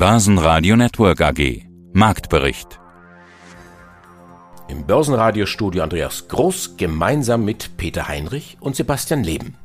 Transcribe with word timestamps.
Börsenradio 0.00 0.76
Network 0.76 1.20
AG 1.20 1.66
Marktbericht 1.92 2.80
Im 4.66 4.86
Börsenradiostudio 4.86 5.82
Andreas 5.82 6.26
Groß 6.26 6.78
gemeinsam 6.78 7.44
mit 7.44 7.76
Peter 7.76 8.08
Heinrich 8.08 8.56
und 8.60 8.76
Sebastian 8.76 9.22
Leben. 9.22 9.58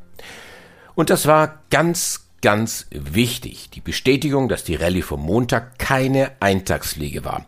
Und 0.94 1.10
das 1.10 1.26
war 1.26 1.60
ganz, 1.70 2.25
ganz 2.42 2.88
wichtig, 2.92 3.70
die 3.72 3.82
Bestätigung, 3.82 4.50
dass 4.50 4.64
die 4.64 4.76
Rallye 4.76 5.02
vom 5.02 5.22
Montag 5.22 5.80
keine 5.80 6.32
Eintagsfliege 6.40 7.26
war. 7.26 7.46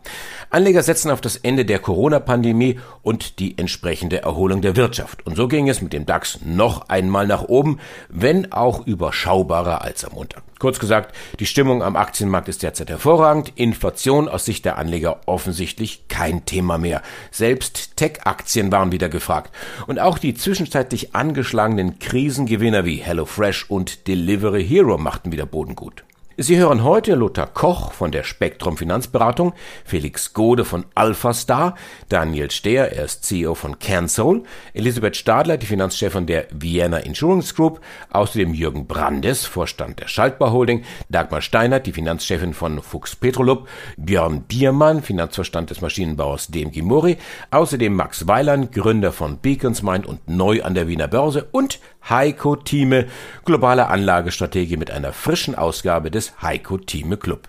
Anleger 0.50 0.82
setzen 0.82 1.10
auf 1.10 1.20
das 1.20 1.36
Ende 1.36 1.64
der 1.64 1.78
Corona-Pandemie 1.78 2.80
und 3.02 3.38
die 3.38 3.58
entsprechende 3.58 4.22
Erholung 4.22 4.62
der 4.62 4.76
Wirtschaft. 4.76 5.24
Und 5.26 5.36
so 5.36 5.46
ging 5.46 5.68
es 5.68 5.82
mit 5.82 5.92
dem 5.92 6.06
DAX 6.06 6.40
noch 6.44 6.88
einmal 6.88 7.26
nach 7.26 7.42
oben, 7.42 7.78
wenn 8.08 8.52
auch 8.52 8.86
überschaubarer 8.86 9.82
als 9.82 10.04
am 10.04 10.14
Montag. 10.14 10.42
Kurz 10.58 10.80
gesagt, 10.80 11.14
die 11.38 11.46
Stimmung 11.46 11.84
am 11.84 11.94
Aktienmarkt 11.94 12.48
ist 12.48 12.64
derzeit 12.64 12.90
hervorragend, 12.90 13.52
Inflation 13.54 14.28
aus 14.28 14.44
Sicht 14.44 14.64
der 14.64 14.76
Anleger 14.76 15.20
offensichtlich 15.26 16.08
kein 16.08 16.46
Thema 16.46 16.78
mehr. 16.78 17.02
Selbst 17.30 17.96
Tech-Aktien 17.96 18.72
waren 18.72 18.90
wieder 18.90 19.08
gefragt. 19.08 19.54
Und 19.86 20.00
auch 20.00 20.18
die 20.18 20.34
zwischenzeitlich 20.34 21.14
angeschlagenen 21.14 22.00
Krisengewinner 22.00 22.84
wie 22.84 22.96
HelloFresh 22.96 23.66
und 23.68 24.08
Delivery 24.08 24.66
Hero 24.66 24.77
machten 24.98 25.32
wieder 25.32 25.46
Boden 25.46 25.74
gut. 25.74 26.04
Sie 26.40 26.56
hören 26.56 26.84
heute 26.84 27.16
Lothar 27.16 27.48
Koch 27.48 27.90
von 27.90 28.12
der 28.12 28.22
Spektrum 28.22 28.76
Finanzberatung, 28.76 29.54
Felix 29.84 30.34
Gode 30.34 30.64
von 30.64 30.84
AlphaStar, 30.94 31.74
Daniel 32.08 32.52
Stehr, 32.52 32.96
er 32.96 33.06
ist 33.06 33.24
CEO 33.24 33.56
von 33.56 33.80
CanSol, 33.80 34.44
Elisabeth 34.72 35.16
Stadler, 35.16 35.56
die 35.56 35.66
Finanzchefin 35.66 36.26
der 36.26 36.46
Vienna 36.52 36.98
Insurance 36.98 37.52
Group, 37.56 37.80
außerdem 38.10 38.54
Jürgen 38.54 38.86
Brandes, 38.86 39.46
Vorstand 39.46 39.98
der 39.98 40.06
Schaltbar 40.06 40.52
Holding, 40.52 40.84
Dagmar 41.08 41.42
Steinert, 41.42 41.88
die 41.88 41.92
Finanzchefin 41.92 42.54
von 42.54 42.82
Fuchs 42.82 43.16
Petrolub, 43.16 43.66
Björn 43.96 44.42
Biermann, 44.42 45.02
Finanzvorstand 45.02 45.70
des 45.70 45.80
Maschinenbauers 45.80 46.52
DMG 46.52 46.82
Mori, 46.82 47.18
außerdem 47.50 47.92
Max 47.92 48.28
Weiland, 48.28 48.70
Gründer 48.70 49.10
von 49.10 49.38
Beacons 49.38 49.82
Mind 49.82 50.06
und 50.06 50.28
neu 50.28 50.62
an 50.62 50.76
der 50.76 50.86
Wiener 50.86 51.08
Börse 51.08 51.48
und 51.50 51.80
Heiko 52.08 52.56
Thieme, 52.56 53.06
globale 53.44 53.88
Anlagestrategie 53.88 54.76
mit 54.76 54.90
einer 54.90 55.12
frischen 55.12 55.56
Ausgabe 55.56 56.10
des 56.10 56.27
Heiko 56.40 56.78
Thieme 56.78 57.16
Club. 57.16 57.48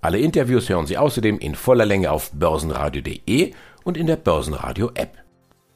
Alle 0.00 0.18
Interviews 0.18 0.68
hören 0.68 0.86
Sie 0.86 0.96
außerdem 0.96 1.38
in 1.38 1.54
voller 1.54 1.86
Länge 1.86 2.10
auf 2.10 2.30
börsenradio.de 2.32 3.52
und 3.84 3.96
in 3.96 4.06
der 4.06 4.16
Börsenradio 4.16 4.90
App. 4.94 5.10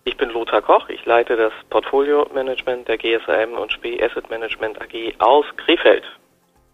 Ich 0.05 0.17
bin 0.17 0.31
Lothar 0.31 0.63
Koch, 0.63 0.89
ich 0.89 1.05
leite 1.07 1.37
das 1.37 1.53
Portfolio 1.70 2.29
Management 2.35 2.89
der 2.89 2.98
GSAM 2.98 3.53
und 3.53 3.73
Spee 3.73 4.03
Asset 4.03 4.29
Management 4.31 4.81
AG 4.81 5.15
aus 5.19 5.45
Krefeld. 5.57 6.03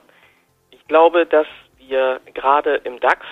Ich 0.85 0.89
glaube, 0.89 1.25
dass 1.25 1.47
wir 1.79 2.21
gerade 2.35 2.75
im 2.83 2.99
DAX, 2.99 3.25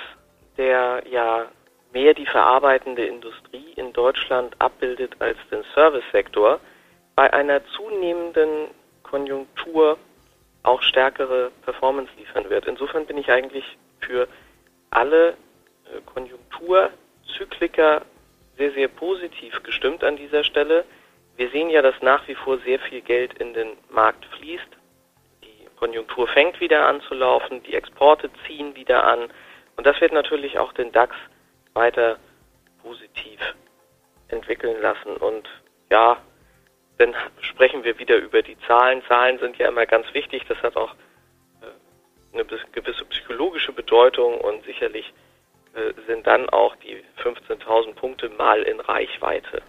der 0.57 1.03
ja 1.07 1.45
mehr 1.93 2.15
die 2.15 2.25
verarbeitende 2.25 3.05
Industrie 3.05 3.73
in 3.75 3.93
Deutschland 3.93 4.55
abbildet 4.57 5.17
als 5.19 5.37
den 5.51 5.63
Servicesektor, 5.75 6.59
bei 7.13 7.31
einer 7.31 7.61
zunehmenden 7.67 8.69
Konjunktur 9.03 9.99
auch 10.63 10.81
stärkere 10.81 11.51
Performance 11.63 12.11
liefern 12.17 12.49
wird. 12.49 12.65
Insofern 12.65 13.05
bin 13.05 13.19
ich 13.19 13.29
eigentlich 13.29 13.77
für 13.99 14.27
alle 14.89 15.29
äh, 15.29 16.01
Konjunkturzykliker 16.11 18.01
sehr, 18.57 18.71
sehr 18.71 18.87
positiv 18.87 19.61
gestimmt 19.61 20.03
an 20.03 20.17
dieser 20.17 20.43
Stelle. 20.43 20.85
Wir 21.37 21.51
sehen 21.51 21.69
ja, 21.69 21.83
dass 21.83 22.01
nach 22.01 22.27
wie 22.27 22.33
vor 22.33 22.57
sehr 22.65 22.79
viel 22.79 23.01
Geld 23.01 23.37
in 23.37 23.53
den 23.53 23.77
Markt 23.91 24.25
fließt. 24.37 24.69
Konjunktur 25.83 26.29
fängt 26.29 26.61
wieder 26.61 26.87
an 26.87 27.01
zu 27.01 27.13
laufen, 27.13 27.61
die 27.63 27.73
Exporte 27.73 28.29
ziehen 28.47 28.73
wieder 28.73 29.03
an 29.03 29.27
und 29.75 29.85
das 29.85 29.99
wird 29.99 30.13
natürlich 30.13 30.57
auch 30.57 30.71
den 30.71 30.93
DAX 30.93 31.13
weiter 31.73 32.17
positiv 32.81 33.41
entwickeln 34.29 34.81
lassen. 34.81 35.17
Und 35.17 35.49
ja, 35.91 36.21
dann 36.99 37.13
sprechen 37.41 37.83
wir 37.83 37.99
wieder 37.99 38.15
über 38.15 38.41
die 38.41 38.57
Zahlen. 38.59 39.03
Zahlen 39.09 39.39
sind 39.39 39.57
ja 39.57 39.67
immer 39.67 39.85
ganz 39.85 40.05
wichtig. 40.13 40.43
Das 40.47 40.57
hat 40.63 40.77
auch 40.77 40.93
äh, 41.61 42.33
eine 42.33 42.45
gewisse 42.45 43.03
psychologische 43.03 43.73
Bedeutung 43.73 44.39
und 44.39 44.63
sicherlich 44.63 45.11
äh, 45.73 45.91
sind 46.07 46.25
dann 46.25 46.47
auch 46.47 46.77
die 46.77 47.03
15.000 47.21 47.95
Punkte 47.95 48.29
mal 48.29 48.61
in 48.61 48.79
Reichweite. 48.79 49.61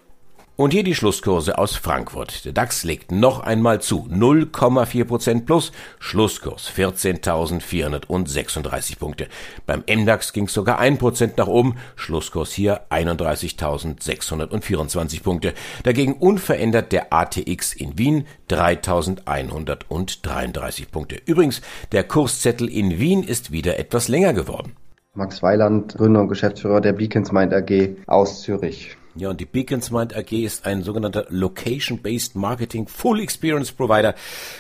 Und 0.56 0.72
hier 0.72 0.84
die 0.84 0.94
Schlusskurse 0.94 1.59
aus 1.59 1.75
Frankfurt. 1.75 2.44
Der 2.44 2.53
DAX 2.53 2.84
legt 2.84 3.10
noch 3.10 3.41
einmal 3.41 3.81
zu. 3.81 4.06
0,4% 4.09 5.47
plus. 5.47 5.72
Schlusskurs 5.98 6.70
14.436 6.70 8.97
Punkte. 8.97 9.26
Beim 9.66 9.82
MDAX 9.88 10.32
ging 10.32 10.44
es 10.44 10.53
sogar 10.53 10.81
1% 10.81 11.32
nach 11.37 11.48
oben. 11.48 11.75
Schlusskurs 11.97 12.53
hier 12.53 12.82
31.624 12.91 15.25
Punkte. 15.25 15.54
Dagegen 15.82 16.12
unverändert 16.12 16.93
der 16.93 17.12
ATX 17.12 17.75
in 17.75 17.98
Wien 17.98 18.25
3.133 18.48 20.88
Punkte. 20.88 21.20
Übrigens, 21.26 21.62
der 21.91 22.04
Kurszettel 22.04 22.69
in 22.69 23.00
Wien 23.00 23.25
ist 23.25 23.50
wieder 23.50 23.81
etwas 23.81 24.06
länger 24.06 24.34
geworden. 24.34 24.76
Max 25.14 25.43
Weiland, 25.43 25.97
Gründer 25.97 26.20
und 26.20 26.28
Geschäftsführer 26.28 26.81
der 26.81 26.93
Beacons 26.93 27.32
Mind 27.32 27.53
AG 27.53 27.97
aus 28.06 28.43
Zürich. 28.43 28.97
Ja, 29.16 29.30
und 29.30 29.41
die 29.41 29.44
Beacons 29.44 29.92
Mind 29.92 30.16
AG 30.16 30.32
ist 30.32 30.66
ein 30.66 30.82
sogenannter 30.82 31.26
Location-Based 31.28 32.34
Marketing 32.34 32.88
Full 32.88 33.20
Experience 33.20 33.70
Provider 33.70 34.16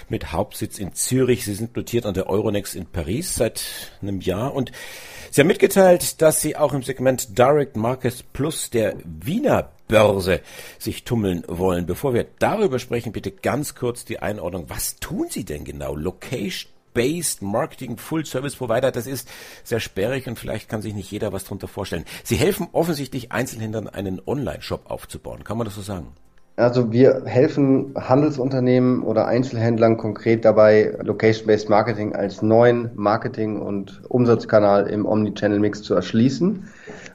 mit 0.08 0.30
Hauptsitz 0.30 0.78
in 0.78 0.94
Zürich. 0.94 1.44
Sie 1.44 1.54
sind 1.54 1.74
notiert 1.76 2.06
an 2.06 2.14
der 2.14 2.28
Euronext 2.28 2.76
in 2.76 2.86
Paris 2.86 3.34
seit 3.34 3.64
einem 4.00 4.20
Jahr 4.20 4.54
und 4.54 4.70
Sie 5.32 5.40
haben 5.40 5.48
mitgeteilt, 5.48 6.22
dass 6.22 6.40
Sie 6.40 6.54
auch 6.54 6.72
im 6.72 6.84
Segment 6.84 7.36
Direct 7.36 7.76
Markets 7.76 8.22
Plus 8.22 8.70
der 8.70 8.94
Wiener 9.04 9.72
Börse 9.88 10.40
sich 10.78 11.02
tummeln 11.02 11.42
wollen. 11.48 11.86
Bevor 11.86 12.14
wir 12.14 12.26
darüber 12.38 12.78
sprechen, 12.78 13.10
bitte 13.10 13.32
ganz 13.32 13.74
kurz 13.74 14.04
die 14.04 14.20
Einordnung. 14.20 14.66
Was 14.68 14.96
tun 15.00 15.26
Sie 15.30 15.44
denn 15.44 15.64
genau? 15.64 15.96
Location 15.96 16.73
Based 16.94 17.42
Marketing 17.42 17.98
Full 17.98 18.24
Service 18.24 18.56
Provider, 18.56 18.90
das 18.90 19.06
ist 19.06 19.28
sehr 19.62 19.80
sperrig 19.80 20.26
und 20.26 20.38
vielleicht 20.38 20.68
kann 20.68 20.80
sich 20.80 20.94
nicht 20.94 21.10
jeder 21.10 21.32
was 21.32 21.44
darunter 21.44 21.68
vorstellen. 21.68 22.04
Sie 22.22 22.36
helfen 22.36 22.68
offensichtlich 22.72 23.32
Einzelhändlern 23.32 23.88
einen 23.88 24.22
Online-Shop 24.24 24.90
aufzubauen. 24.90 25.44
Kann 25.44 25.58
man 25.58 25.66
das 25.66 25.74
so 25.74 25.82
sagen? 25.82 26.14
Also 26.56 26.92
wir 26.92 27.22
helfen 27.24 27.94
Handelsunternehmen 27.96 29.02
oder 29.02 29.26
Einzelhändlern 29.26 29.96
konkret 29.96 30.44
dabei, 30.44 30.96
Location-Based 31.02 31.68
Marketing 31.68 32.14
als 32.14 32.42
neuen 32.42 32.90
Marketing- 32.94 33.60
und 33.60 34.02
Umsatzkanal 34.08 34.86
im 34.86 35.04
Omnichannel-Mix 35.04 35.82
zu 35.82 35.94
erschließen. 35.94 36.68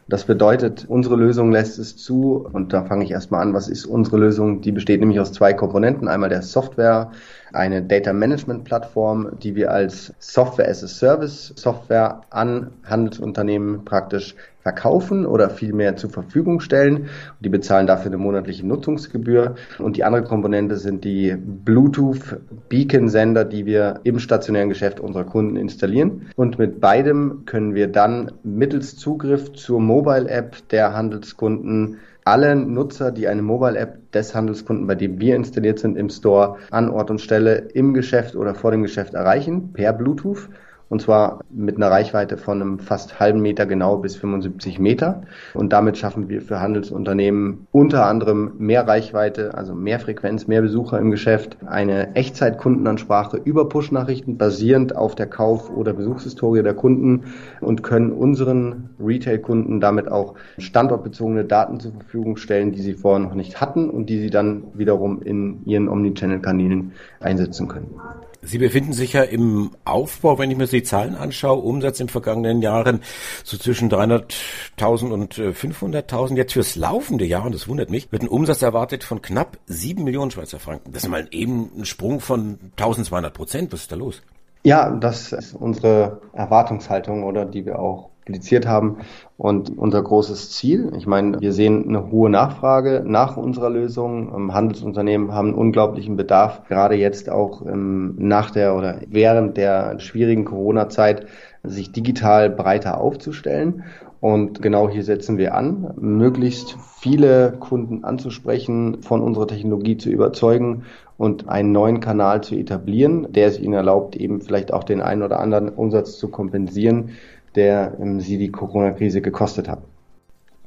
Das 0.10 0.26
bedeutet, 0.26 0.86
unsere 0.90 1.16
Lösung 1.16 1.54
lässt 1.54 1.80
es 1.80 1.96
zu, 1.96 2.50
und 2.52 2.74
da 2.74 2.84
fange 2.84 3.06
ich 3.06 3.12
erstmal 3.12 3.42
an, 3.42 3.54
was 3.54 3.70
ist 3.70 3.86
unsere 3.86 4.18
Lösung? 4.18 4.60
Die 4.60 4.74
besteht 4.74 5.00
nämlich 5.00 5.22
aus 5.22 5.32
zwei 5.32 5.54
Komponenten. 5.54 6.10
Einmal 6.10 6.30
der 6.30 6.42
Software, 6.42 7.12
eine 7.54 7.82
Data 7.82 8.12
Management 8.12 8.66
Plattform, 8.66 9.30
die 9.42 9.56
wir 9.56 9.72
als 9.72 10.14
Software 10.20 10.68
as 10.68 10.84
a 10.84 10.88
Service 10.88 11.54
Software 11.56 12.22
an 12.30 12.72
Handelsunternehmen 12.84 13.86
praktisch 13.86 14.36
verkaufen 14.70 15.26
oder 15.26 15.50
vielmehr 15.50 15.96
zur 15.96 16.12
Verfügung 16.12 16.60
stellen. 16.60 17.08
Die 17.40 17.50
bezahlen 17.50 17.88
dafür 17.88 18.08
eine 18.08 18.18
monatliche 18.18 18.68
Nutzungsgebühr. 18.68 19.56
Und 19.80 19.98
die 19.98 20.04
andere 20.04 20.24
Komponente 20.24 20.78
sind 20.78 21.04
die 21.04 21.36
Bluetooth 21.36 22.38
Beacon 22.70 23.10
Sender, 23.10 23.46
die 23.46 23.66
wir 23.66 24.02
im 24.04 24.20
stationären 24.20 24.70
Geschäft 24.70 25.00
unserer 25.00 25.24
Kunden 25.24 25.56
installieren. 25.56 26.28
Und 26.36 26.60
mit 26.60 26.80
beidem 26.80 27.46
können 27.46 27.74
wir 27.74 27.88
dann 27.88 28.32
mittels 28.44 28.96
Zugriff 28.96 29.54
zur 29.54 29.80
Mobile 29.80 30.30
App 30.30 30.56
der 30.70 30.94
Handelskunden 30.94 31.98
alle 32.26 32.56
Nutzer, 32.56 33.12
die 33.12 33.28
eine 33.28 33.42
Mobile-App 33.42 34.12
des 34.12 34.36
Handelskunden, 34.36 34.86
bei 34.86 34.94
dem 34.94 35.20
wir 35.20 35.36
installiert 35.36 35.80
sind, 35.80 35.98
im 35.98 36.10
Store 36.10 36.58
an 36.70 36.92
Ort 36.92 37.10
und 37.10 37.22
Stelle 37.22 37.70
im 37.74 37.96
Geschäft 37.96 38.36
oder 38.36 38.54
vor 38.54 38.70
dem 38.70 38.84
Geschäft 38.84 39.16
erreichen 39.16 39.74
per 39.74 39.94
Bluetooth 39.94 40.48
und 40.90 41.02
zwar 41.02 41.42
mit 41.52 41.78
einer 41.78 41.92
Reichweite 41.92 42.38
von 42.38 42.62
einem 42.62 42.80
fast 42.80 43.20
halben 43.20 43.42
Meter 43.42 43.66
genau 43.66 43.98
bis 43.98 44.16
75 44.16 44.80
Meter. 44.80 45.22
Und 45.54 45.72
damit 45.72 45.98
schaffen 45.98 46.30
wir 46.30 46.42
für 46.42 46.60
Handelsunternehmen 46.60 47.68
unter 47.72 48.06
anderem 48.06 48.54
mehr 48.58 48.88
Reichweite, 48.88 49.54
also 49.54 49.76
mehr 49.76 50.00
Frequenz, 50.00 50.48
mehr 50.48 50.62
Besucher 50.62 51.00
im 51.00 51.12
Geschäft, 51.12 51.58
eine 51.66 52.16
Echtzeitkundenansprache 52.16 53.38
über 53.38 53.70
Push-Nachrichten 53.70 54.38
basierend 54.38 54.96
auf 54.96 55.14
der 55.16 55.28
Kauf- 55.28 55.70
oder 55.70 55.94
Besuchshistorie 55.94 56.64
der 56.64 56.74
Kunden 56.74 57.26
und 57.62 57.84
können 57.84 58.12
unseren 58.12 58.90
Retail-Kunden 59.00 59.80
damit 59.80 60.12
auch 60.12 60.34
standortbezogene 60.58 61.46
Daten 61.46 61.80
zur 61.80 61.92
Verfügung 61.92 62.38
stellen, 62.38 62.72
die 62.72 62.82
sie 62.82 62.94
vorher 62.96 63.20
noch 63.20 63.36
nicht 63.36 63.62
hatten 63.62 63.90
und 63.90 64.10
die 64.10 64.20
sie 64.20 64.30
dann 64.32 64.64
wiederum 64.74 65.22
in 65.22 65.64
ihren 65.66 65.88
Omnichannel-Kanälen 65.88 66.94
einsetzen 67.20 67.68
können. 67.68 67.94
Sie 68.42 68.58
befinden 68.58 68.94
sich 68.94 69.14
ja 69.14 69.24
im 69.24 69.72
Aufbau, 69.84 70.40
wenn 70.40 70.50
ich 70.50 70.58
mir 70.58 70.68
die 70.68 70.84
Zahlen 70.84 71.16
anschaue, 71.16 71.62
Umsatz 71.62 72.00
in 72.00 72.08
den 72.08 72.12
vergangenen 72.12 72.62
Jahren 72.62 73.02
so 73.44 73.58
zwischen 73.58 73.90
300.000 73.92 75.12
und 75.12 75.36
500.000. 75.36 76.36
Jetzt 76.36 76.54
fürs 76.54 76.76
laufende 76.76 77.26
Jahr, 77.26 77.46
und 77.46 77.54
das 77.54 77.68
wundert 77.68 77.90
mich, 77.90 78.12
wird 78.12 78.22
ein 78.22 78.30
Umsatz 78.30 78.62
erwartet 78.62 79.04
von 79.04 79.22
knapp 79.22 79.58
7 79.66 80.04
Millionen 80.04 80.32
Schweizer 80.32 80.60
Franken. 80.60 80.94
Das 80.94 81.04
ist 81.04 81.10
mal 81.10 81.28
eben 81.32 81.70
ein 81.80 81.86
Sprung 81.86 82.22
von 82.22 82.60
1200 82.78 83.34
Prozent. 83.34 83.74
Was 83.74 83.82
ist 83.82 83.92
da 83.92 83.98
los? 83.98 84.22
Ja, 84.64 84.90
das 84.90 85.34
ist 85.34 85.54
unsere 85.54 86.22
Erwartungshaltung 86.34 87.24
oder 87.24 87.46
die 87.46 87.66
wir 87.66 87.80
auch 87.80 88.10
publiziert 88.30 88.68
haben 88.68 88.98
und 89.38 89.76
unser 89.76 90.04
großes 90.04 90.52
Ziel. 90.52 90.92
Ich 90.96 91.08
meine, 91.08 91.42
wir 91.42 91.52
sehen 91.52 91.88
eine 91.88 92.12
hohe 92.12 92.30
Nachfrage 92.30 93.02
nach 93.04 93.38
unserer 93.38 93.72
Lösung. 93.72 94.32
Ähm, 94.36 94.54
Handelsunternehmen 94.54 95.34
haben 95.34 95.50
einen 95.50 95.58
unglaublichen 95.58 96.16
Bedarf, 96.16 96.62
gerade 96.68 96.96
jetzt 96.96 97.32
auch 97.32 97.66
ähm, 97.66 98.16
nach 98.20 98.52
der 98.52 98.76
oder 98.76 99.00
während 99.08 99.58
der 99.58 100.00
schwierigen 100.00 100.46
Corona-Zeit 100.46 101.26
sich 101.64 101.92
digital 101.92 102.52
breiter 102.52 103.02
aufzustellen. 103.02 103.84
Und 104.22 104.62
genau 104.62 104.90
hier 104.90 105.04
setzen 105.04 105.38
wir 105.38 105.56
an, 105.56 105.94
möglichst 106.00 106.76
viele 107.00 107.54
Kunden 107.60 108.04
anzusprechen, 108.04 109.02
von 109.02 109.22
unserer 109.22 109.48
Technologie 109.48 109.98
zu 109.98 110.10
überzeugen 110.10 110.84
und 111.18 111.50
einen 111.50 111.72
neuen 111.72 112.00
Kanal 112.02 112.44
zu 112.44 112.56
etablieren, 112.56 113.32
der 113.32 113.48
es 113.48 113.60
ihnen 113.60 113.74
erlaubt, 113.74 114.16
eben 114.16 114.42
vielleicht 114.42 114.74
auch 114.74 114.84
den 114.84 115.02
einen 115.02 115.24
oder 115.24 115.40
anderen 115.40 115.70
Umsatz 115.70 116.18
zu 116.18 116.30
kompensieren, 116.30 117.12
der 117.56 117.98
ähm, 118.00 118.20
sie 118.20 118.38
die 118.38 118.52
Corona-Krise 118.52 119.22
gekostet 119.22 119.68
hat. 119.68 119.82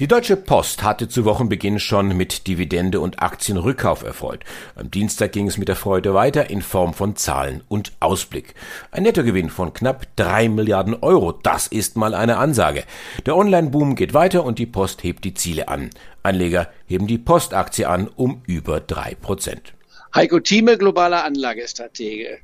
Die 0.01 0.09
Deutsche 0.09 0.37
Post 0.37 0.83
hatte 0.83 1.07
zu 1.07 1.27
Wochenbeginn 1.27 1.79
schon 1.79 2.17
mit 2.17 2.47
Dividende 2.49 2.99
und 2.99 3.23
Aktienrückkauf 3.23 4.03
erfreut. 4.03 4.41
Am 4.75 4.91
Dienstag 4.91 5.33
ging 5.33 5.47
es 5.47 5.59
mit 5.59 5.69
der 5.69 5.77
Freude 5.77 6.15
weiter 6.15 6.49
in 6.49 6.63
Form 6.63 6.95
von 6.95 7.15
Zahlen 7.15 7.63
und 7.69 7.93
Ausblick. 8.01 8.55
Ein 8.91 9.03
Nettogewinn 9.05 9.51
von 9.51 9.75
knapp 9.75 10.07
drei 10.17 10.49
Milliarden 10.49 10.97
Euro, 11.03 11.31
das 11.31 11.67
ist 11.67 11.97
mal 11.97 12.15
eine 12.15 12.39
Ansage. 12.39 12.85
Der 13.27 13.37
Online-Boom 13.37 13.95
geht 13.95 14.15
weiter 14.15 14.45
und 14.45 14.59
die 14.59 14.67
Post 14.67 15.05
hebt 15.05 15.25
die 15.25 15.35
Ziele 15.35 15.69
an. 15.69 15.91
Anleger 16.23 16.69
heben 16.87 17.07
die 17.07 17.19
Postaktie 17.19 17.85
an 17.85 18.09
um 18.09 18.43
über 18.47 18.81
drei 18.81 19.15
Prozent. 19.15 19.75
Heiko 20.15 20.41
Thieme, 20.41 20.79
globaler 20.79 21.25
Anlagestratege. 21.25 22.39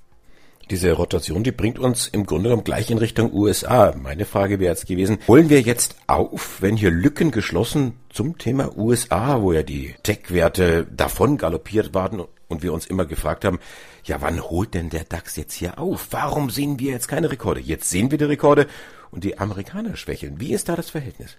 Diese 0.71 0.93
Rotation, 0.93 1.45
die 1.45 1.53
bringt 1.53 1.79
uns 1.79 2.09
im 2.09 2.27
Grunde 2.27 2.51
genommen 2.51 2.65
gleich 2.65 2.91
in 2.91 2.99
Richtung 2.99 3.33
USA. 3.33 3.95
Meine 3.97 4.27
Frage 4.27 4.61
wäre 4.61 4.71
jetzt 4.71 4.87
gewesen, 4.87 5.19
holen 5.27 5.49
wir 5.49 5.63
jetzt 5.63 5.97
auf, 6.07 6.61
wenn 6.61 6.77
hier 6.77 6.91
Lücken 6.91 7.31
geschlossen 7.31 7.95
zum 8.11 8.37
Thema 8.37 8.77
USA, 8.77 9.41
wo 9.41 9.53
ja 9.53 9.63
die 9.63 9.95
Tech-Werte 10.03 10.87
davon 10.95 11.39
galoppiert 11.39 11.95
waren 11.95 12.23
und 12.49 12.63
wir 12.63 12.75
uns 12.75 12.85
immer 12.85 13.07
gefragt 13.07 13.47
haben, 13.47 13.61
ja, 14.05 14.21
wann 14.21 14.43
holt 14.43 14.75
denn 14.75 14.91
der 14.91 15.05
DAX 15.05 15.37
jetzt 15.37 15.55
hier 15.55 15.79
auf? 15.79 16.09
Warum 16.11 16.51
sehen 16.51 16.79
wir 16.79 16.93
jetzt 16.93 17.09
keine 17.09 17.31
Rekorde? 17.31 17.61
Jetzt 17.61 17.89
sehen 17.89 18.11
wir 18.11 18.19
die 18.19 18.25
Rekorde 18.25 18.67
und 19.11 19.25
die 19.25 19.39
Amerikaner 19.39 19.97
schwächeln. 19.97 20.39
Wie 20.39 20.53
ist 20.53 20.69
da 20.69 20.77
das 20.77 20.91
Verhältnis? 20.91 21.39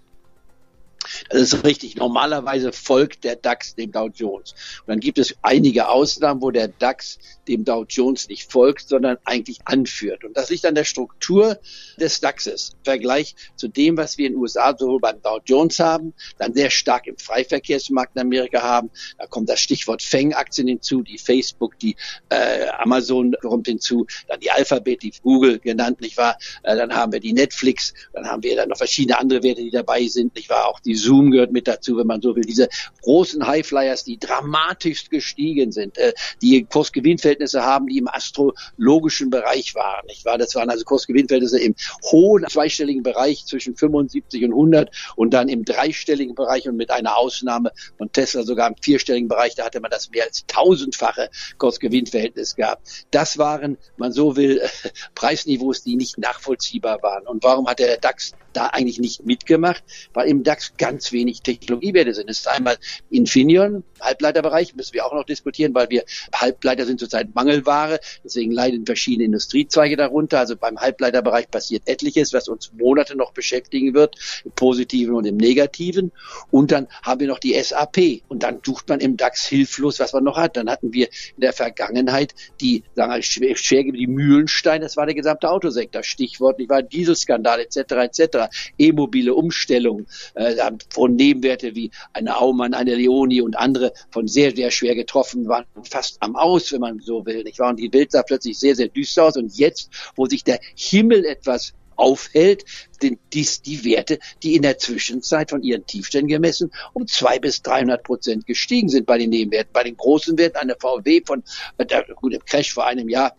Das 1.28 1.40
ist 1.40 1.64
richtig. 1.64 1.96
Normalerweise 1.96 2.72
folgt 2.72 3.24
der 3.24 3.36
DAX 3.36 3.74
dem 3.74 3.92
Dow 3.92 4.08
Jones. 4.12 4.54
Und 4.80 4.88
dann 4.88 5.00
gibt 5.00 5.18
es 5.18 5.34
einige 5.42 5.88
Ausnahmen, 5.88 6.42
wo 6.42 6.50
der 6.50 6.68
DAX 6.68 7.18
dem 7.50 7.64
Dow 7.64 7.84
Jones 7.88 8.28
nicht 8.28 8.50
folgt, 8.50 8.88
sondern 8.88 9.18
eigentlich 9.24 9.58
anführt. 9.64 10.24
Und 10.24 10.36
das 10.36 10.50
liegt 10.50 10.64
an 10.64 10.74
der 10.74 10.84
Struktur 10.84 11.58
des 11.98 12.20
DAXes. 12.20 12.70
Im 12.78 12.84
Vergleich 12.84 13.34
zu 13.56 13.68
dem, 13.68 13.96
was 13.96 14.18
wir 14.18 14.26
in 14.26 14.34
den 14.34 14.40
USA 14.40 14.76
sowohl 14.76 15.00
beim 15.00 15.20
Dow 15.20 15.40
Jones 15.44 15.78
haben, 15.78 16.14
dann 16.38 16.54
sehr 16.54 16.70
stark 16.70 17.06
im 17.06 17.18
Freiverkehrsmarkt 17.18 18.14
in 18.14 18.22
Amerika 18.22 18.62
haben. 18.62 18.90
Da 19.18 19.26
kommt 19.26 19.48
das 19.48 19.60
Stichwort 19.60 20.02
Fang-Aktien 20.02 20.68
hinzu, 20.68 21.02
die 21.02 21.18
Facebook, 21.18 21.78
die 21.78 21.96
äh, 22.28 22.68
Amazon 22.78 23.34
kommt 23.42 23.66
hinzu, 23.66 24.06
dann 24.28 24.40
die 24.40 24.50
Alphabet, 24.50 25.02
die 25.02 25.12
Google 25.22 25.58
genannt, 25.58 26.00
nicht 26.00 26.16
wahr? 26.16 26.38
Äh, 26.62 26.76
dann 26.76 26.94
haben 26.94 27.12
wir 27.12 27.20
die 27.20 27.32
Netflix, 27.32 27.92
dann 28.12 28.26
haben 28.26 28.42
wir 28.42 28.56
dann 28.56 28.68
noch 28.68 28.78
verschiedene 28.78 29.18
andere 29.18 29.42
Werte, 29.42 29.62
die 29.62 29.70
dabei 29.70 30.06
sind, 30.06 30.36
nicht 30.36 30.48
wahr? 30.48 30.68
Auch 30.68 30.80
die 30.80 30.94
Zoom 30.94 31.30
gehört 31.30 31.52
mit 31.52 31.66
dazu, 31.66 31.96
wenn 31.96 32.06
man 32.06 32.22
so 32.22 32.36
will. 32.36 32.44
Diese 32.44 32.68
großen 33.02 33.46
Highflyers, 33.46 34.04
die 34.04 34.18
dramatisch 34.18 35.10
gestiegen 35.10 35.72
sind, 35.72 35.98
äh, 35.98 36.12
die 36.40 36.64
Kursgewinnverhältnisse 36.64 37.39
haben, 37.62 37.86
die 37.86 37.98
im 37.98 38.08
astrologischen 38.08 39.30
Bereich 39.30 39.74
waren, 39.74 40.06
nicht 40.06 40.24
wahr? 40.24 40.38
Das 40.38 40.54
waren 40.54 40.70
also 40.70 40.84
Kursgewinnverhältnisse 40.84 41.60
im 41.60 41.74
hohen 42.10 42.46
zweistelligen 42.48 43.02
Bereich 43.02 43.46
zwischen 43.46 43.76
75 43.76 44.44
und 44.44 44.52
100 44.52 44.90
und 45.16 45.34
dann 45.34 45.48
im 45.48 45.64
dreistelligen 45.64 46.34
Bereich 46.34 46.68
und 46.68 46.76
mit 46.76 46.90
einer 46.90 47.16
Ausnahme 47.16 47.72
von 47.98 48.10
Tesla 48.12 48.42
sogar 48.42 48.68
im 48.68 48.76
vierstelligen 48.80 49.28
Bereich, 49.28 49.54
da 49.54 49.64
hatte 49.64 49.80
man 49.80 49.90
das 49.90 50.10
mehr 50.10 50.24
als 50.24 50.44
tausendfache 50.46 51.30
Kursgewinnverhältnis 51.58 52.56
gehabt. 52.56 53.06
Das 53.10 53.38
waren, 53.38 53.78
man 53.96 54.12
so 54.12 54.36
will, 54.36 54.62
Preisniveaus, 55.14 55.82
die 55.82 55.96
nicht 55.96 56.18
nachvollziehbar 56.18 57.02
waren. 57.02 57.26
Und 57.26 57.42
warum 57.44 57.66
hat 57.68 57.78
der 57.78 57.96
DAX 57.98 58.32
da 58.52 58.66
eigentlich 58.66 58.98
nicht 58.98 59.24
mitgemacht? 59.24 59.82
Weil 60.12 60.28
im 60.28 60.42
DAX 60.42 60.74
ganz 60.76 61.12
wenig 61.12 61.42
Technologiewerte 61.42 62.14
sind. 62.14 62.30
Es 62.30 62.38
ist 62.38 62.48
einmal 62.48 62.76
Infineon, 63.10 63.84
Halbleiterbereich, 64.00 64.74
müssen 64.74 64.94
wir 64.94 65.06
auch 65.06 65.14
noch 65.14 65.24
diskutieren, 65.24 65.74
weil 65.74 65.90
wir 65.90 66.04
Halbleiter 66.34 66.86
sind 66.86 67.00
zurzeit 67.00 67.34
Mangelware. 67.34 68.00
Deswegen 68.24 68.52
leiden 68.52 68.86
verschiedene 68.86 69.24
Industriezweige 69.24 69.96
darunter. 69.96 70.38
Also 70.38 70.56
beim 70.56 70.78
Halbleiterbereich 70.78 71.50
passiert 71.50 71.82
etliches, 71.86 72.32
was 72.32 72.48
uns 72.48 72.72
Monate 72.72 73.16
noch 73.16 73.32
beschäftigen 73.32 73.94
wird, 73.94 74.16
im 74.44 74.52
Positiven 74.52 75.14
und 75.14 75.26
im 75.26 75.36
Negativen. 75.36 76.12
Und 76.50 76.72
dann 76.72 76.88
haben 77.02 77.20
wir 77.20 77.28
noch 77.28 77.38
die 77.38 77.60
SAP. 77.60 78.22
Und 78.28 78.42
dann 78.42 78.60
sucht 78.64 78.88
man 78.88 79.00
im 79.00 79.16
DAX 79.16 79.46
hilflos, 79.46 80.00
was 80.00 80.12
man 80.12 80.24
noch 80.24 80.36
hat. 80.36 80.56
Dann 80.56 80.70
hatten 80.70 80.92
wir 80.92 81.08
in 81.36 81.40
der 81.40 81.52
Vergangenheit 81.52 82.34
die, 82.60 82.84
sagen 82.94 83.12
wir, 83.12 83.56
schwer, 83.56 83.84
die 83.84 84.06
Mühlenstein, 84.06 84.80
das 84.80 84.96
war 84.96 85.06
der 85.06 85.14
gesamte 85.14 85.50
Autosektor. 85.50 86.02
Stichwort, 86.02 86.58
nicht 86.58 86.70
wahr, 86.70 86.82
Dieselskandal 86.82 87.60
etc. 87.60 87.76
etc. 87.92 88.39
E-mobile 88.78 89.34
Umstellung, 89.34 90.06
äh, 90.34 90.56
von 90.90 91.16
Nebenwerte 91.16 91.74
wie 91.74 91.90
eine 92.12 92.38
Aumann, 92.38 92.74
eine 92.74 92.94
Leoni 92.94 93.40
und 93.40 93.56
andere 93.56 93.92
von 94.10 94.28
sehr, 94.28 94.54
sehr 94.54 94.70
schwer 94.70 94.94
getroffen 94.94 95.48
waren, 95.48 95.64
fast 95.90 96.16
am 96.20 96.36
Aus, 96.36 96.72
wenn 96.72 96.80
man 96.80 97.00
so 97.00 97.26
will. 97.26 97.42
Nicht 97.42 97.58
wahr? 97.58 97.70
Und 97.70 97.80
die 97.80 97.88
Bild 97.88 98.12
sah 98.12 98.22
plötzlich 98.22 98.58
sehr, 98.58 98.74
sehr 98.76 98.88
düster 98.88 99.24
aus. 99.24 99.36
Und 99.36 99.56
jetzt, 99.56 99.90
wo 100.16 100.26
sich 100.26 100.44
der 100.44 100.60
Himmel 100.74 101.24
etwas 101.24 101.74
aufhält, 102.00 102.64
sind 102.98 103.18
dies 103.32 103.62
die 103.62 103.84
Werte, 103.84 104.18
die 104.42 104.56
in 104.56 104.62
der 104.62 104.78
Zwischenzeit 104.78 105.50
von 105.50 105.62
ihren 105.62 105.86
Tiefständen 105.86 106.28
gemessen 106.28 106.70
um 106.94 107.06
zwei 107.06 107.38
bis 107.38 107.62
300 107.62 108.02
Prozent 108.02 108.46
gestiegen 108.46 108.88
sind 108.88 109.06
bei 109.06 109.18
den 109.18 109.30
Nebenwerten. 109.30 109.72
Bei 109.72 109.84
den 109.84 109.96
großen 109.96 110.36
Werten, 110.38 110.56
eine 110.56 110.76
VW 110.80 111.22
von, 111.24 111.42
äh, 111.78 111.86
gut, 112.16 112.32
im 112.32 112.44
Crash 112.44 112.72
vor 112.72 112.86
einem 112.86 113.08
Jahr 113.08 113.36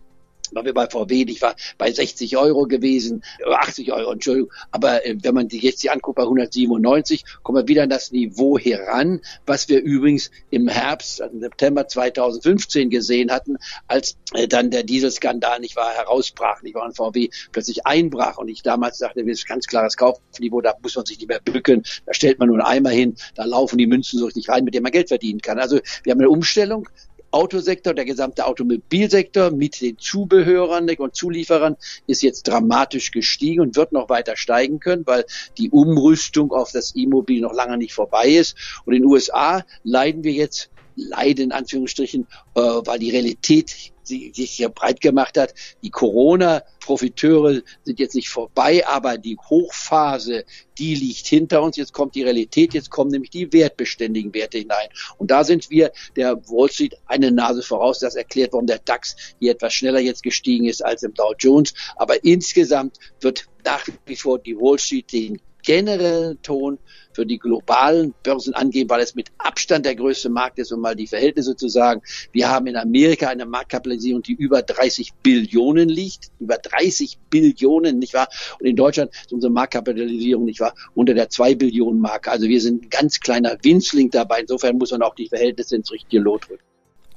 waren 0.51 0.65
wir 0.65 0.73
bei 0.73 0.87
VW, 0.87 1.25
ich 1.27 1.41
war 1.41 1.55
bei 1.77 1.91
60 1.91 2.37
Euro 2.37 2.65
gewesen, 2.65 3.23
80 3.45 3.87
äh, 3.87 3.91
Euro, 3.91 4.11
Entschuldigung. 4.11 4.51
Aber 4.71 5.05
äh, 5.05 5.15
wenn 5.21 5.33
man 5.33 5.47
die 5.47 5.59
jetzt 5.59 5.83
die 5.83 5.89
anguckt 5.89 6.17
bei 6.17 6.23
197, 6.23 7.23
kommen 7.43 7.59
wir 7.59 7.67
wieder 7.67 7.83
an 7.83 7.89
das 7.89 8.11
Niveau 8.11 8.57
heran, 8.57 9.21
was 9.45 9.69
wir 9.69 9.81
übrigens 9.81 10.31
im 10.49 10.67
Herbst, 10.67 11.21
also 11.21 11.35
im 11.35 11.41
September 11.41 11.87
2015 11.87 12.89
gesehen 12.89 13.31
hatten, 13.31 13.57
als 13.87 14.17
äh, 14.33 14.47
dann 14.47 14.71
der 14.71 14.83
Dieselskandal 14.83 15.59
nicht 15.59 15.75
wahr 15.75 15.93
herausbrach, 15.93 16.61
nicht 16.61 16.75
wahr, 16.75 16.85
und 16.85 16.95
VW 16.95 17.29
plötzlich 17.51 17.85
einbrach. 17.85 18.37
Und 18.37 18.49
ich 18.49 18.61
damals 18.61 18.97
dachte, 18.97 19.23
das 19.23 19.31
ist 19.31 19.47
ganz 19.47 19.67
klares 19.67 19.97
Kaufniveau, 19.97 20.61
da 20.61 20.75
muss 20.81 20.95
man 20.95 21.05
sich 21.05 21.17
nicht 21.17 21.27
mehr 21.27 21.39
bücken, 21.39 21.83
da 22.05 22.13
stellt 22.13 22.39
man 22.39 22.47
nur 22.47 22.57
einen 22.57 22.67
Eimer 22.67 22.89
hin, 22.89 23.15
da 23.35 23.45
laufen 23.45 23.77
die 23.77 23.87
Münzen 23.87 24.19
so 24.19 24.25
richtig 24.25 24.49
rein, 24.49 24.63
mit 24.63 24.73
denen 24.73 24.83
man 24.83 24.91
Geld 24.91 25.07
verdienen 25.07 25.41
kann. 25.41 25.59
Also 25.59 25.79
wir 26.03 26.11
haben 26.11 26.19
eine 26.19 26.29
Umstellung, 26.29 26.87
Autosektor, 27.31 27.93
der 27.93 28.05
gesamte 28.05 28.45
Automobilsektor 28.45 29.51
mit 29.51 29.81
den 29.81 29.97
Zubehörern 29.97 30.89
und 30.89 31.15
Zulieferern 31.15 31.77
ist 32.07 32.21
jetzt 32.21 32.43
dramatisch 32.47 33.11
gestiegen 33.11 33.61
und 33.61 33.75
wird 33.75 33.91
noch 33.91 34.09
weiter 34.09 34.35
steigen 34.35 34.79
können, 34.79 35.05
weil 35.05 35.25
die 35.57 35.69
Umrüstung 35.69 36.51
auf 36.51 36.71
das 36.71 36.95
E-Mobil 36.95 37.41
noch 37.41 37.53
lange 37.53 37.77
nicht 37.77 37.93
vorbei 37.93 38.29
ist. 38.29 38.55
Und 38.85 38.93
in 38.93 39.03
den 39.03 39.09
USA 39.09 39.63
leiden 39.83 40.23
wir 40.23 40.33
jetzt 40.33 40.69
leiden 40.95 41.45
in 41.45 41.51
Anführungsstrichen, 41.51 42.27
äh, 42.55 42.59
weil 42.59 42.99
die 42.99 43.11
Realität 43.11 43.90
sich 44.03 44.51
hier 44.51 44.69
breit 44.69 45.01
gemacht 45.01 45.37
hat. 45.37 45.53
Die 45.83 45.89
Corona-Profiteure 45.89 47.61
sind 47.83 47.99
jetzt 47.99 48.15
nicht 48.15 48.29
vorbei, 48.29 48.85
aber 48.87 49.17
die 49.17 49.37
Hochphase, 49.37 50.45
die 50.77 50.95
liegt 50.95 51.27
hinter 51.27 51.61
uns. 51.61 51.77
Jetzt 51.77 51.93
kommt 51.93 52.15
die 52.15 52.23
Realität, 52.23 52.73
jetzt 52.73 52.89
kommen 52.89 53.11
nämlich 53.11 53.29
die 53.29 53.51
wertbeständigen 53.53 54.33
Werte 54.33 54.57
hinein. 54.57 54.89
Und 55.17 55.31
da 55.31 55.43
sind 55.43 55.69
wir 55.69 55.91
der 56.15 56.37
Wall 56.47 56.69
Street 56.69 56.95
eine 57.05 57.31
Nase 57.31 57.61
voraus. 57.61 57.99
Das 57.99 58.15
erklärt, 58.15 58.53
warum 58.53 58.67
der 58.67 58.79
DAX 58.79 59.15
hier 59.39 59.51
etwas 59.51 59.73
schneller 59.73 59.99
jetzt 59.99 60.23
gestiegen 60.23 60.65
ist 60.65 60.83
als 60.83 61.03
im 61.03 61.13
Dow 61.13 61.33
Jones. 61.37 61.73
Aber 61.95 62.23
insgesamt 62.23 62.97
wird 63.19 63.47
nach 63.63 63.85
wie 64.05 64.15
vor 64.15 64.39
die 64.39 64.57
Wall 64.57 64.79
Street 64.79 65.11
den 65.11 65.41
generellen 65.63 66.41
Ton 66.41 66.77
für 67.13 67.25
die 67.25 67.37
globalen 67.37 68.13
Börsen 68.23 68.53
angeben, 68.53 68.89
weil 68.89 69.01
es 69.01 69.15
mit 69.15 69.29
Abstand 69.37 69.85
der 69.85 69.95
größte 69.95 70.29
Markt 70.29 70.59
ist, 70.59 70.71
um 70.71 70.79
mal 70.79 70.95
die 70.95 71.07
Verhältnisse 71.07 71.55
zu 71.55 71.67
sagen. 71.67 72.01
Wir 72.31 72.49
haben 72.49 72.67
in 72.67 72.77
Amerika 72.77 73.27
eine 73.27 73.45
Marktkapitalisierung, 73.45 74.21
die 74.21 74.33
über 74.33 74.61
30 74.61 75.13
Billionen 75.21 75.89
liegt, 75.89 76.31
über 76.39 76.57
30 76.57 77.17
Billionen, 77.29 77.99
nicht 77.99 78.13
wahr? 78.13 78.29
Und 78.59 78.65
in 78.65 78.75
Deutschland 78.75 79.11
ist 79.13 79.33
unsere 79.33 79.51
Marktkapitalisierung, 79.51 80.45
nicht 80.45 80.59
wahr, 80.61 80.73
unter 80.95 81.13
der 81.13 81.29
2 81.29 81.55
Billionen 81.55 81.99
Marke. 81.99 82.31
Also 82.31 82.47
wir 82.47 82.61
sind 82.61 82.85
ein 82.85 82.89
ganz 82.89 83.19
kleiner 83.19 83.57
Winzling 83.61 84.09
dabei. 84.09 84.41
Insofern 84.41 84.77
muss 84.77 84.91
man 84.91 85.01
auch 85.01 85.15
die 85.15 85.27
Verhältnisse 85.27 85.75
ins 85.75 85.91
richtige 85.91 86.21
Lot 86.21 86.49
rücken. 86.49 86.63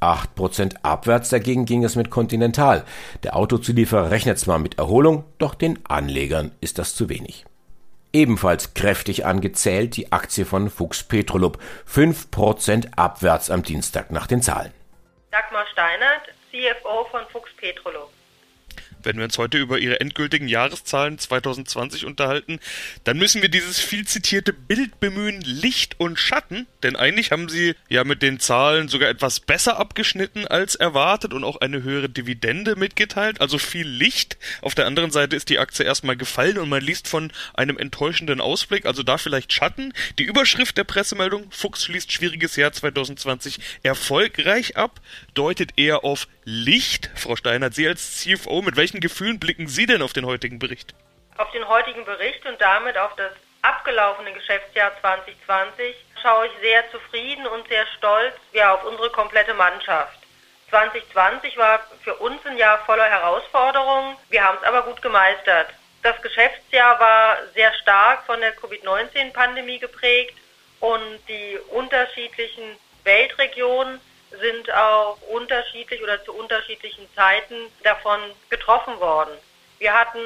8% 0.00 0.74
abwärts 0.82 1.30
dagegen 1.30 1.64
ging 1.64 1.82
es 1.82 1.96
mit 1.96 2.10
Continental. 2.10 2.84
Der 3.22 3.36
Autozulieferer 3.36 4.10
rechnet 4.10 4.38
zwar 4.38 4.58
mit 4.58 4.76
Erholung, 4.78 5.24
doch 5.38 5.54
den 5.54 5.78
Anlegern 5.84 6.50
ist 6.60 6.78
das 6.78 6.94
zu 6.94 7.08
wenig. 7.08 7.46
Ebenfalls 8.14 8.74
kräftig 8.74 9.26
angezählt 9.26 9.96
die 9.96 10.12
Aktie 10.12 10.44
von 10.44 10.70
Fuchs 10.70 11.02
Petrolub. 11.02 11.58
5% 11.92 12.96
abwärts 12.96 13.50
am 13.50 13.64
Dienstag 13.64 14.12
nach 14.12 14.28
den 14.28 14.40
Zahlen. 14.40 14.72
Dagmar 15.32 15.66
Steinert, 15.72 16.28
CFO 16.48 17.06
von 17.10 17.22
Fuchs 17.32 17.50
Petrolub. 17.56 18.13
Wenn 19.04 19.16
wir 19.16 19.24
uns 19.24 19.38
heute 19.38 19.58
über 19.58 19.78
ihre 19.78 20.00
endgültigen 20.00 20.48
Jahreszahlen 20.48 21.18
2020 21.18 22.04
unterhalten, 22.04 22.58
dann 23.04 23.18
müssen 23.18 23.42
wir 23.42 23.48
dieses 23.48 23.78
viel 23.78 24.06
zitierte 24.06 24.52
Bild 24.52 25.00
bemühen, 25.00 25.40
Licht 25.42 26.00
und 26.00 26.18
Schatten, 26.18 26.66
denn 26.82 26.96
eigentlich 26.96 27.30
haben 27.30 27.48
sie 27.48 27.74
ja 27.88 28.04
mit 28.04 28.22
den 28.22 28.40
Zahlen 28.40 28.88
sogar 28.88 29.08
etwas 29.08 29.40
besser 29.40 29.78
abgeschnitten 29.78 30.46
als 30.46 30.74
erwartet 30.74 31.32
und 31.32 31.44
auch 31.44 31.60
eine 31.60 31.82
höhere 31.82 32.08
Dividende 32.08 32.76
mitgeteilt, 32.76 33.40
also 33.40 33.58
viel 33.58 33.86
Licht. 33.86 34.38
Auf 34.62 34.74
der 34.74 34.86
anderen 34.86 35.10
Seite 35.10 35.36
ist 35.36 35.48
die 35.48 35.58
Aktie 35.58 35.84
erstmal 35.84 36.16
gefallen 36.16 36.58
und 36.58 36.68
man 36.68 36.82
liest 36.82 37.08
von 37.08 37.30
einem 37.54 37.78
enttäuschenden 37.78 38.40
Ausblick, 38.40 38.86
also 38.86 39.02
da 39.02 39.18
vielleicht 39.18 39.52
Schatten. 39.52 39.92
Die 40.18 40.24
Überschrift 40.24 40.76
der 40.78 40.84
Pressemeldung, 40.84 41.50
Fuchs 41.50 41.84
schließt 41.84 42.12
schwieriges 42.12 42.56
Jahr 42.56 42.72
2020 42.72 43.58
erfolgreich 43.82 44.76
ab, 44.76 45.00
deutet 45.34 45.72
eher 45.76 46.04
auf 46.04 46.28
Licht. 46.44 47.10
Frau 47.16 47.36
Steinert, 47.36 47.74
Sie 47.74 47.88
als 47.88 48.18
CFO, 48.18 48.60
mit 48.60 48.76
welchen 48.76 49.00
Gefühlen 49.00 49.40
blicken 49.40 49.66
Sie 49.66 49.86
denn 49.86 50.02
auf 50.02 50.12
den 50.12 50.26
heutigen 50.26 50.58
Bericht? 50.58 50.94
Auf 51.38 51.50
den 51.52 51.66
heutigen 51.66 52.04
Bericht 52.04 52.44
und 52.44 52.60
damit 52.60 52.98
auf 52.98 53.16
das 53.16 53.32
abgelaufene 53.62 54.30
Geschäftsjahr 54.32 54.92
2020 55.00 55.96
schaue 56.22 56.46
ich 56.46 56.52
sehr 56.60 56.90
zufrieden 56.90 57.46
und 57.46 57.66
sehr 57.68 57.86
stolz 57.96 58.34
ja, 58.52 58.74
auf 58.74 58.84
unsere 58.84 59.10
komplette 59.10 59.54
Mannschaft. 59.54 60.18
2020 60.68 61.56
war 61.56 61.80
für 62.02 62.14
uns 62.16 62.44
ein 62.44 62.58
Jahr 62.58 62.78
voller 62.84 63.08
Herausforderungen. 63.08 64.16
Wir 64.28 64.44
haben 64.44 64.58
es 64.60 64.68
aber 64.68 64.82
gut 64.82 65.00
gemeistert. 65.00 65.68
Das 66.02 66.20
Geschäftsjahr 66.20 67.00
war 67.00 67.38
sehr 67.54 67.72
stark 67.74 68.26
von 68.26 68.38
der 68.40 68.52
Covid-19-Pandemie 68.52 69.78
geprägt 69.78 70.36
und 70.80 71.20
die 71.26 71.58
unterschiedlichen 71.70 72.76
Weltregionen 73.04 73.98
sind 74.40 74.72
auch 74.72 75.18
unterschiedlich 75.30 76.02
oder 76.02 76.24
zu 76.24 76.32
unterschiedlichen 76.32 77.08
Zeiten 77.14 77.54
davon 77.82 78.20
getroffen 78.50 78.98
worden. 79.00 79.36
Wir 79.78 79.92
hatten 79.92 80.20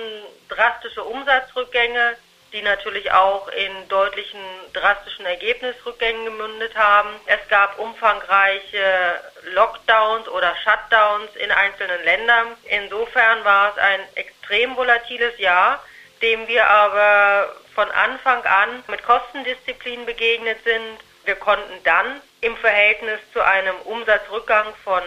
drastische 0.48 1.02
Umsatzrückgänge, 1.02 2.16
die 2.52 2.62
natürlich 2.62 3.10
auch 3.12 3.48
in 3.48 3.88
deutlichen 3.88 4.40
drastischen 4.72 5.26
Ergebnisrückgängen 5.26 6.24
gemündet 6.24 6.74
haben. 6.76 7.10
Es 7.26 7.40
gab 7.48 7.78
umfangreiche 7.78 9.20
Lockdowns 9.52 10.28
oder 10.28 10.54
Shutdowns 10.64 11.34
in 11.36 11.50
einzelnen 11.50 12.02
Ländern. 12.04 12.46
Insofern 12.64 13.44
war 13.44 13.72
es 13.72 13.78
ein 13.78 14.00
extrem 14.14 14.76
volatiles 14.76 15.38
Jahr, 15.38 15.82
dem 16.22 16.48
wir 16.48 16.66
aber 16.66 17.54
von 17.74 17.90
Anfang 17.90 18.42
an 18.44 18.82
mit 18.88 19.02
Kostendisziplin 19.04 20.06
begegnet 20.06 20.58
sind. 20.64 20.98
Wir 21.28 21.36
konnten 21.36 21.84
dann 21.84 22.22
im 22.40 22.56
Verhältnis 22.56 23.20
zu 23.34 23.42
einem 23.42 23.76
Umsatzrückgang 23.84 24.64
von 24.82 25.02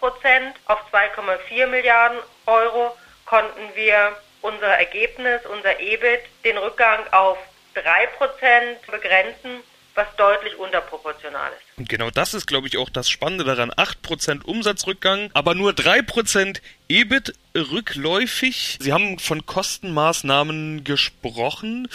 8% 0.00 0.54
auf 0.64 0.78
2,4 0.90 1.66
Milliarden 1.66 2.18
Euro 2.46 2.96
konnten 3.26 3.74
wir 3.74 4.16
unser 4.40 4.78
Ergebnis, 4.78 5.44
unser 5.44 5.78
EBIT, 5.78 6.22
den 6.42 6.56
Rückgang 6.56 7.00
auf 7.12 7.36
3% 7.74 8.90
begrenzen, 8.90 9.62
was 9.98 10.06
deutlich 10.16 10.56
unterproportional 10.56 11.50
ist. 11.50 11.78
Und 11.78 11.88
genau 11.88 12.08
das 12.10 12.32
ist, 12.32 12.46
glaube 12.46 12.68
ich, 12.68 12.78
auch 12.78 12.88
das 12.88 13.10
Spannende 13.10 13.42
daran. 13.44 13.72
8% 13.72 14.44
Umsatzrückgang, 14.44 15.30
aber 15.34 15.56
nur 15.56 15.72
3% 15.72 16.60
EBIT 16.88 17.34
rückläufig. 17.56 18.78
Sie 18.80 18.92
haben 18.92 19.18
von 19.18 19.44
Kostenmaßnahmen 19.44 20.84
gesprochen. 20.84 21.88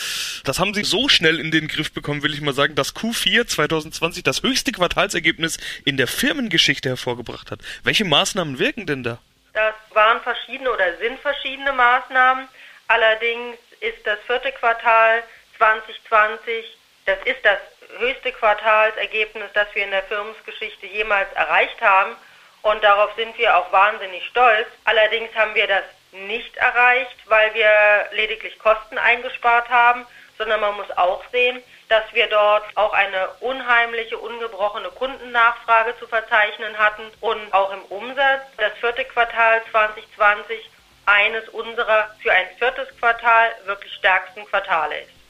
Das 0.43 0.59
haben 0.59 0.73
Sie 0.73 0.83
so 0.83 1.07
schnell 1.07 1.39
in 1.39 1.49
den 1.49 1.69
Griff 1.69 1.93
bekommen, 1.93 2.23
will 2.23 2.33
ich 2.33 2.41
mal 2.41 2.53
sagen, 2.53 2.75
dass 2.75 2.93
Q4 2.93 3.47
2020 3.47 4.21
das 4.21 4.43
höchste 4.43 4.73
Quartalsergebnis 4.73 5.57
in 5.85 5.95
der 5.95 6.07
Firmengeschichte 6.07 6.89
hervorgebracht 6.89 7.51
hat. 7.51 7.61
Welche 7.83 8.03
Maßnahmen 8.03 8.59
wirken 8.59 8.85
denn 8.85 9.03
da? 9.03 9.19
Das 9.53 9.75
waren 9.93 10.19
verschiedene 10.21 10.69
oder 10.69 10.97
sind 10.97 11.19
verschiedene 11.21 11.71
Maßnahmen. 11.71 12.49
Allerdings 12.89 13.57
ist 13.79 14.05
das 14.05 14.19
vierte 14.27 14.51
Quartal 14.51 15.23
2020, 15.57 16.65
das 17.05 17.17
ist 17.25 17.39
das 17.43 17.59
höchste 17.97 18.31
Quartalsergebnis, 18.31 19.51
das 19.53 19.67
wir 19.73 19.83
in 19.83 19.91
der 19.91 20.03
Firmensgeschichte 20.03 20.85
jemals 20.87 21.31
erreicht 21.33 21.81
haben. 21.81 22.15
Und 22.61 22.83
darauf 22.83 23.13
sind 23.15 23.37
wir 23.37 23.57
auch 23.57 23.71
wahnsinnig 23.71 24.25
stolz. 24.27 24.67
Allerdings 24.85 25.33
haben 25.35 25.53
wir 25.55 25.67
das 25.67 25.83
nicht 26.11 26.55
erreicht, 26.57 27.17
weil 27.25 27.53
wir 27.53 28.07
lediglich 28.11 28.57
Kosten 28.59 28.97
eingespart 28.97 29.69
haben, 29.69 30.05
sondern 30.37 30.61
man 30.61 30.75
muss 30.75 30.89
auch 30.97 31.23
sehen, 31.31 31.61
dass 31.89 32.03
wir 32.13 32.27
dort 32.27 32.65
auch 32.75 32.93
eine 32.93 33.29
unheimliche, 33.41 34.17
ungebrochene 34.17 34.89
Kundennachfrage 34.89 35.97
zu 35.99 36.07
verzeichnen 36.07 36.77
hatten 36.77 37.03
und 37.21 37.53
auch 37.53 37.71
im 37.71 37.81
Umsatz 37.83 38.41
das 38.57 38.73
vierte 38.79 39.05
Quartal 39.05 39.61
2020 39.71 40.69
eines 41.05 41.47
unserer 41.49 42.09
für 42.21 42.31
ein 42.31 42.47
viertes 42.57 42.87
Quartal 42.97 43.51
wirklich 43.65 43.93
stärksten 43.93 44.45
Quartale 44.45 45.01
ist. 45.01 45.22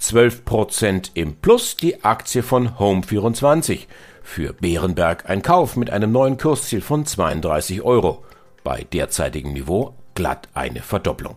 12% 0.00 1.10
im 1.14 1.36
Plus 1.36 1.76
die 1.76 2.02
Aktie 2.04 2.42
von 2.42 2.70
Home24. 2.78 3.86
Für 4.22 4.52
Bärenberg 4.52 5.28
ein 5.28 5.42
Kauf 5.42 5.76
mit 5.76 5.90
einem 5.90 6.12
neuen 6.12 6.38
Kursziel 6.38 6.80
von 6.80 7.04
32 7.04 7.82
Euro. 7.82 8.24
Bei 8.64 8.86
derzeitigem 8.92 9.52
Niveau 9.52 9.94
glatt 10.14 10.48
eine 10.54 10.80
Verdopplung. 10.80 11.36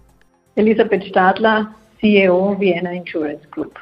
Elisabeth 0.56 1.06
Stadler, 1.06 1.74
CEO 2.00 2.60
Vienna 2.60 2.92
Insurance 2.92 3.48
Group. 3.50 3.80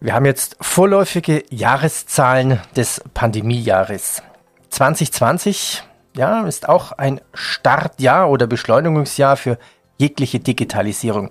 Wir 0.00 0.14
haben 0.14 0.26
jetzt 0.26 0.56
vorläufige 0.60 1.42
Jahreszahlen 1.50 2.60
des 2.76 3.02
Pandemiejahres. 3.14 4.22
2020 4.70 5.82
ja, 6.16 6.46
ist 6.46 6.68
auch 6.68 6.92
ein 6.92 7.20
Startjahr 7.34 8.30
oder 8.30 8.46
Beschleunigungsjahr 8.46 9.36
für 9.36 9.58
jegliche 9.98 10.40
Digitalisierung. 10.40 11.30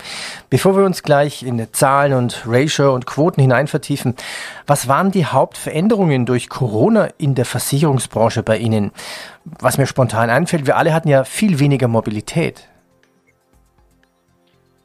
Bevor 0.49 0.75
wir 0.75 0.85
uns 0.85 1.03
gleich 1.03 1.43
in 1.43 1.65
Zahlen 1.71 2.13
und 2.13 2.43
Ratio 2.47 2.93
und 2.93 3.05
Quoten 3.05 3.41
hinein 3.41 3.67
vertiefen, 3.67 4.15
was 4.67 4.87
waren 4.87 5.11
die 5.11 5.25
Hauptveränderungen 5.25 6.25
durch 6.25 6.49
Corona 6.49 7.09
in 7.17 7.35
der 7.35 7.45
Versicherungsbranche 7.45 8.43
bei 8.43 8.57
Ihnen? 8.57 8.91
Was 9.43 9.77
mir 9.77 9.85
spontan 9.85 10.29
einfällt, 10.29 10.65
wir 10.65 10.77
alle 10.77 10.93
hatten 10.93 11.09
ja 11.09 11.23
viel 11.23 11.59
weniger 11.59 11.87
Mobilität. 11.87 12.67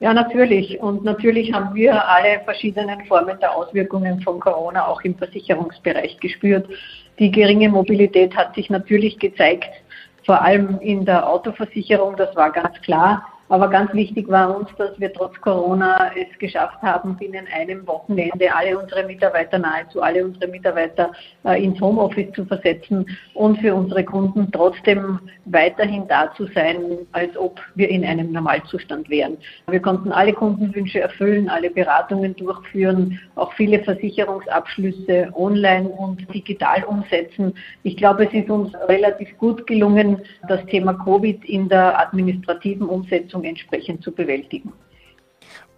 Ja, 0.00 0.14
natürlich. 0.14 0.80
Und 0.80 1.04
natürlich 1.04 1.52
haben 1.52 1.74
wir 1.74 2.08
alle 2.08 2.40
verschiedenen 2.44 3.04
Formen 3.04 3.38
der 3.38 3.54
Auswirkungen 3.54 4.22
von 4.22 4.40
Corona 4.40 4.86
auch 4.86 5.02
im 5.02 5.14
Versicherungsbereich 5.14 6.18
gespürt. 6.20 6.66
Die 7.18 7.30
geringe 7.30 7.68
Mobilität 7.68 8.34
hat 8.34 8.54
sich 8.54 8.70
natürlich 8.70 9.18
gezeigt, 9.18 9.68
vor 10.24 10.40
allem 10.40 10.78
in 10.80 11.04
der 11.04 11.28
Autoversicherung, 11.28 12.16
das 12.16 12.34
war 12.34 12.50
ganz 12.50 12.80
klar. 12.80 13.26
Aber 13.50 13.68
ganz 13.68 13.92
wichtig 13.94 14.28
war 14.28 14.56
uns, 14.56 14.68
dass 14.78 14.98
wir 15.00 15.12
trotz 15.12 15.38
Corona 15.40 16.12
es 16.14 16.38
geschafft 16.38 16.80
haben, 16.82 17.16
binnen 17.16 17.48
einem 17.52 17.84
Wochenende 17.84 18.54
alle 18.54 18.78
unsere 18.78 19.04
Mitarbeiter, 19.04 19.58
nahezu 19.58 20.00
alle 20.00 20.24
unsere 20.24 20.46
Mitarbeiter 20.46 21.10
äh, 21.44 21.60
ins 21.60 21.80
Homeoffice 21.80 22.32
zu 22.32 22.44
versetzen 22.44 23.04
und 23.34 23.58
für 23.58 23.74
unsere 23.74 24.04
Kunden 24.04 24.52
trotzdem 24.52 25.18
weiterhin 25.46 26.06
da 26.06 26.32
zu 26.36 26.46
sein, 26.54 26.76
als 27.10 27.36
ob 27.36 27.60
wir 27.74 27.88
in 27.88 28.04
einem 28.04 28.30
Normalzustand 28.30 29.10
wären. 29.10 29.36
Wir 29.68 29.80
konnten 29.80 30.12
alle 30.12 30.32
Kundenwünsche 30.32 31.00
erfüllen, 31.00 31.48
alle 31.48 31.70
Beratungen 31.70 32.36
durchführen, 32.36 33.18
auch 33.34 33.52
viele 33.54 33.80
Versicherungsabschlüsse 33.80 35.28
online 35.34 35.88
und 35.88 36.32
digital 36.32 36.84
umsetzen. 36.84 37.52
Ich 37.82 37.96
glaube, 37.96 38.26
es 38.26 38.32
ist 38.32 38.48
uns 38.48 38.72
relativ 38.86 39.36
gut 39.38 39.66
gelungen, 39.66 40.18
das 40.46 40.64
Thema 40.66 40.94
Covid 40.94 41.44
in 41.46 41.68
der 41.68 41.98
administrativen 41.98 42.86
Umsetzung 42.86 43.39
Umsetzung 43.40 43.44
entsprechend 43.44 44.02
zu 44.02 44.12
bewältigen. 44.12 44.72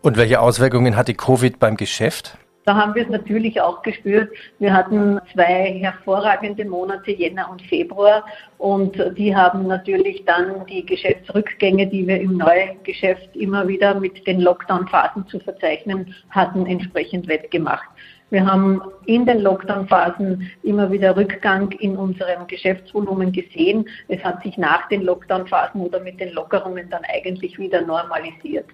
Und 0.03 0.17
welche 0.17 0.41
Auswirkungen 0.41 0.97
hatte 0.97 1.15
Covid 1.15 1.59
beim 1.59 1.77
Geschäft? 1.77 2.37
Da 2.65 2.77
haben 2.77 2.95
wir 2.95 3.03
es 3.03 3.09
natürlich 3.09 3.61
auch 3.61 3.83
gespürt. 3.83 4.31
Wir 4.61 4.73
hatten 4.73 5.21
zwei 5.33 5.81
hervorragende 5.81 6.65
Monate, 6.65 7.11
Jänner 7.11 7.51
und 7.51 7.61
Februar. 7.63 8.25
Und 8.59 8.97
die 9.17 9.35
haben 9.35 9.67
natürlich 9.67 10.25
dann 10.27 10.65
die 10.67 10.87
Geschäftsrückgänge, 10.87 11.89
die 11.89 12.07
wir 12.07 12.21
im 12.21 12.37
Neugeschäft 12.37 13.35
immer 13.35 13.67
wieder 13.67 13.99
mit 13.99 14.25
den 14.29 14.41
Lockdown-Phasen 14.41 15.27
zu 15.27 15.41
verzeichnen 15.41 16.15
hatten, 16.31 16.67
entsprechend 16.67 17.27
wettgemacht. 17.27 17.89
Wir 18.33 18.47
haben 18.47 18.81
in 19.05 19.27
den 19.27 19.41
Lockdown-Phasen 19.41 20.51
immer 20.63 20.91
wieder 20.91 21.15
Rückgang 21.15 21.71
in 21.73 21.99
unserem 21.99 22.47
Geschäftsvolumen 22.47 23.31
gesehen. 23.31 23.87
Es 24.09 24.25
hat 24.25 24.43
sich 24.43 24.57
nach 24.57 24.89
den 24.89 25.03
Lockdown-Phasen 25.03 25.83
oder 25.83 26.01
mit 26.01 26.19
den 26.19 26.33
Lockerungen 26.33 26.89
dann 26.89 27.03
eigentlich 27.05 27.59
wieder 27.59 27.83
normalisiert. 27.83 28.65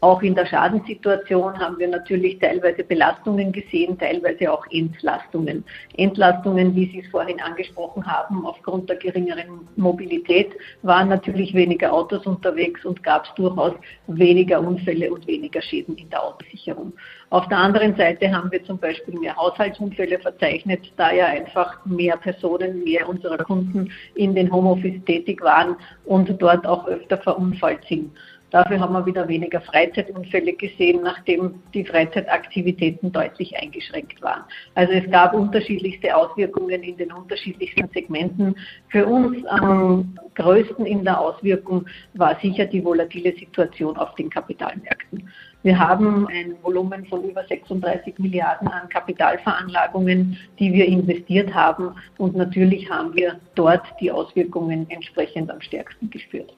Auch 0.00 0.22
in 0.22 0.36
der 0.36 0.46
Schadenssituation 0.46 1.58
haben 1.58 1.76
wir 1.78 1.88
natürlich 1.88 2.38
teilweise 2.38 2.84
Belastungen 2.84 3.50
gesehen, 3.50 3.98
teilweise 3.98 4.52
auch 4.52 4.64
Entlastungen. 4.70 5.64
Entlastungen, 5.96 6.76
wie 6.76 6.86
Sie 6.86 7.00
es 7.00 7.10
vorhin 7.10 7.40
angesprochen 7.40 8.06
haben, 8.06 8.46
aufgrund 8.46 8.88
der 8.88 8.96
geringeren 8.96 9.66
Mobilität 9.74 10.52
waren 10.82 11.08
natürlich 11.08 11.52
weniger 11.52 11.92
Autos 11.92 12.24
unterwegs 12.26 12.84
und 12.84 13.02
gab 13.02 13.24
es 13.24 13.34
durchaus 13.34 13.74
weniger 14.06 14.60
Unfälle 14.60 15.12
und 15.12 15.26
weniger 15.26 15.60
Schäden 15.60 15.96
in 15.96 16.08
der 16.10 16.22
Autosicherung. 16.22 16.92
Auf 17.30 17.48
der 17.48 17.58
anderen 17.58 17.96
Seite 17.96 18.30
haben 18.32 18.52
wir 18.52 18.64
zum 18.64 18.78
Beispiel 18.78 19.18
mehr 19.18 19.36
Haushaltsunfälle 19.36 20.20
verzeichnet, 20.20 20.92
da 20.96 21.12
ja 21.12 21.26
einfach 21.26 21.84
mehr 21.84 22.16
Personen, 22.16 22.84
mehr 22.84 23.08
unserer 23.08 23.38
Kunden 23.38 23.90
in 24.14 24.34
den 24.34 24.50
Homeoffice 24.50 25.04
tätig 25.04 25.42
waren 25.42 25.76
und 26.04 26.40
dort 26.40 26.66
auch 26.66 26.86
öfter 26.86 27.18
verunfallt 27.18 27.84
sind. 27.88 28.12
Dafür 28.50 28.80
haben 28.80 28.94
wir 28.94 29.04
wieder 29.04 29.28
weniger 29.28 29.60
Freizeitunfälle 29.60 30.54
gesehen, 30.54 31.02
nachdem 31.02 31.62
die 31.74 31.84
Freizeitaktivitäten 31.84 33.12
deutlich 33.12 33.54
eingeschränkt 33.60 34.22
waren. 34.22 34.44
Also 34.74 34.94
es 34.94 35.10
gab 35.10 35.34
unterschiedlichste 35.34 36.16
Auswirkungen 36.16 36.82
in 36.82 36.96
den 36.96 37.12
unterschiedlichsten 37.12 37.88
Segmenten. 37.92 38.56
Für 38.88 39.06
uns 39.06 39.44
am 39.46 40.16
größten 40.34 40.86
in 40.86 41.04
der 41.04 41.20
Auswirkung 41.20 41.86
war 42.14 42.38
sicher 42.40 42.64
die 42.64 42.82
volatile 42.82 43.34
Situation 43.36 43.96
auf 43.98 44.14
den 44.14 44.30
Kapitalmärkten. 44.30 45.28
Wir 45.62 45.78
haben 45.78 46.26
ein 46.28 46.54
Volumen 46.62 47.04
von 47.06 47.24
über 47.24 47.44
36 47.44 48.18
Milliarden 48.18 48.68
an 48.68 48.88
Kapitalveranlagungen, 48.88 50.38
die 50.58 50.72
wir 50.72 50.86
investiert 50.86 51.52
haben. 51.52 51.94
Und 52.16 52.34
natürlich 52.34 52.88
haben 52.88 53.14
wir 53.14 53.38
dort 53.56 53.82
die 54.00 54.10
Auswirkungen 54.10 54.88
entsprechend 54.88 55.50
am 55.50 55.60
stärksten 55.60 56.08
gespürt. 56.08 56.54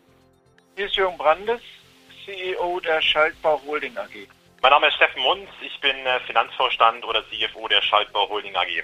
Hier 0.81 0.87
ist 0.87 0.97
Jürgen 0.97 1.19
Brandes, 1.19 1.61
CEO 2.25 2.81
der 2.81 3.03
Schaltbau 3.03 3.61
Holding 3.67 3.95
AG. 3.99 4.27
Mein 4.63 4.71
Name 4.71 4.89
ist 4.89 4.95
Steffen 4.95 5.23
Munz, 5.23 5.47
ich 5.61 5.79
bin 5.83 5.95
äh, 6.07 6.21
Finanzvorstand 6.21 7.05
oder 7.05 7.23
CFO 7.29 7.69
der 7.69 7.83
Schaltbau 7.83 8.27
Holding 8.31 8.57
AG. 8.57 8.83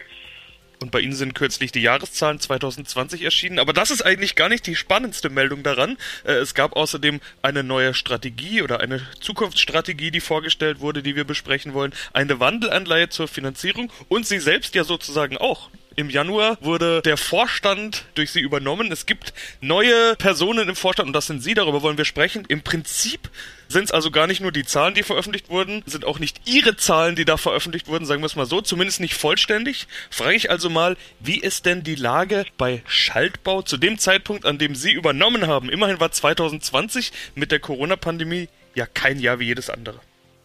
Und 0.83 0.91
bei 0.91 1.01
Ihnen 1.01 1.15
sind 1.15 1.35
kürzlich 1.35 1.73
die 1.73 1.81
Jahreszahlen 1.81 2.39
2020 2.39 3.23
erschienen. 3.23 3.59
Aber 3.59 3.73
das 3.73 3.91
ist 3.91 4.03
eigentlich 4.03 4.37
gar 4.37 4.51
nicht 4.51 4.67
die 4.67 4.77
spannendste 4.77 5.31
Meldung 5.31 5.63
daran. 5.63 5.97
Äh, 6.27 6.33
es 6.33 6.55
gab 6.55 6.77
außerdem 6.77 7.19
eine 7.41 7.63
neue 7.63 7.95
Strategie 7.95 8.61
oder 8.61 8.81
eine 8.81 9.01
Zukunftsstrategie, 9.23 10.11
die 10.11 10.21
vorgestellt 10.21 10.81
wurde, 10.81 11.03
die 11.03 11.17
wir 11.17 11.25
besprechen 11.25 11.73
wollen. 11.73 11.95
Eine 12.13 12.41
Wandelanleihe 12.41 13.09
zur 13.09 13.27
Finanzierung 13.27 13.91
und 14.09 14.27
Sie 14.27 14.39
selbst 14.39 14.75
ja 14.75 14.85
sozusagen 14.85 15.39
auch. 15.39 15.71
Im 15.99 16.11
Januar 16.11 16.59
wurde 16.61 17.01
der 17.01 17.17
Vorstand 17.17 18.05
durch 18.17 18.31
sie 18.31 18.41
übernommen. 18.41 18.93
Es 18.93 19.07
gibt 19.07 19.33
neue 19.63 20.15
Personen 20.17 20.69
im 20.69 20.77
Vorstand 20.77 21.07
und 21.07 21.15
das 21.15 21.27
sind 21.27 21.43
Sie, 21.43 21.55
darüber 21.55 21.81
wollen 21.81 21.97
wir 21.97 22.05
sprechen. 22.05 22.45
Im 22.49 22.61
Prinzip 22.61 23.31
sind 23.69 23.85
es 23.85 23.93
also 23.93 24.11
gar 24.11 24.27
nicht 24.27 24.43
nur 24.43 24.53
die 24.53 24.67
Zahlen, 24.67 24.93
die 24.93 25.03
veröffentlicht 25.03 25.49
wurden, 25.49 25.83
sind 25.87 26.05
auch 26.05 26.19
nicht 26.19 26.43
Ihre 26.45 26.77
Zahlen, 26.77 27.17
die 27.17 27.25
da 27.25 27.39
veröffentlicht 27.39 27.89
wurden, 27.89 28.05
sagen 28.05 28.21
wir 28.21 28.27
es 28.27 28.37
mal 28.37 28.45
so, 28.45 28.61
zumindest 28.61 29.01
nicht 29.01 29.15
vollständig. 29.15 29.89
Frage 30.11 30.35
ich 30.35 30.51
also 30.51 30.69
mal, 30.69 30.99
wie 31.19 31.41
ist 31.41 31.65
denn 31.65 31.83
die 31.83 31.95
Lage 31.95 32.45
bei 32.59 32.83
Schaltbau 32.87 33.63
zu 33.63 33.79
dem 33.79 33.99
Zeitpunkt, 33.99 34.45
an 34.45 34.59
dem 34.59 34.75
Sie 34.75 34.93
übernommen 34.93 35.47
haben? 35.47 35.71
Immerhin 35.71 35.99
war 35.99 36.13
2020 36.13 37.11
mit 37.35 37.53
der 37.53 37.61
Corona-Pandemie 37.61 38.51
ja 38.75 38.85
kein 38.85 39.19
Jahr 39.19 39.39
wie 39.39 39.47
jedes 39.47 39.71
andere. 39.71 39.99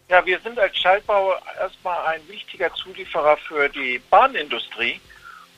Ja, 0.08 0.24
wir 0.24 0.40
sind 0.40 0.58
als 0.58 0.78
Schaltbau 0.78 1.34
erstmal 1.60 2.06
ein 2.06 2.20
wichtiger 2.28 2.72
Zulieferer 2.74 3.36
für 3.36 3.68
die 3.68 4.00
Bahnindustrie. 4.08 4.98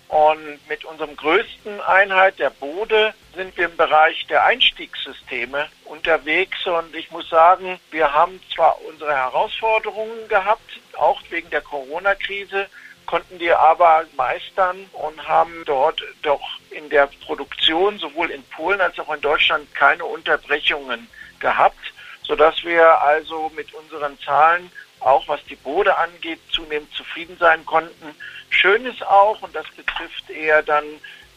Und 0.08 0.58
mit 0.68 0.84
unserem 0.84 1.16
größten 1.16 1.80
Einheit, 1.80 2.38
der 2.38 2.50
Bode, 2.50 3.14
sind 3.34 3.56
wir 3.56 3.66
im 3.66 3.76
Bereich 3.76 4.26
der 4.28 4.44
Einstiegssysteme 4.44 5.68
unterwegs. 5.86 6.66
Und 6.66 6.94
ich 6.94 7.10
muss 7.10 7.28
sagen, 7.28 7.80
wir 7.90 8.12
haben 8.12 8.40
zwar 8.54 8.80
unsere 8.82 9.14
Herausforderungen 9.14 10.28
gehabt, 10.28 10.80
auch 10.96 11.20
wegen 11.30 11.50
der 11.50 11.62
Corona-Krise, 11.62 12.68
konnten 13.06 13.38
die 13.38 13.52
aber 13.52 14.04
meistern 14.16 14.88
und 14.92 15.28
haben 15.28 15.62
dort 15.66 16.02
doch 16.22 16.40
in 16.70 16.88
der 16.88 17.08
Produktion 17.24 17.98
sowohl 17.98 18.30
in 18.30 18.42
Polen 18.44 18.80
als 18.80 18.98
auch 18.98 19.12
in 19.12 19.20
Deutschland 19.20 19.72
keine 19.74 20.04
Unterbrechungen 20.04 21.08
gehabt, 21.38 21.92
sodass 22.22 22.64
wir 22.64 23.00
also 23.02 23.50
mit 23.54 23.72
unseren 23.74 24.18
Zahlen 24.20 24.70
auch 25.04 25.28
was 25.28 25.44
die 25.44 25.56
Bode 25.56 25.96
angeht, 25.96 26.40
zunehmend 26.50 26.92
zufrieden 26.94 27.36
sein 27.38 27.64
konnten. 27.66 28.14
Schön 28.50 28.86
ist 28.86 29.04
auch, 29.06 29.40
und 29.42 29.54
das 29.54 29.66
betrifft 29.76 30.30
eher 30.30 30.62
dann 30.62 30.84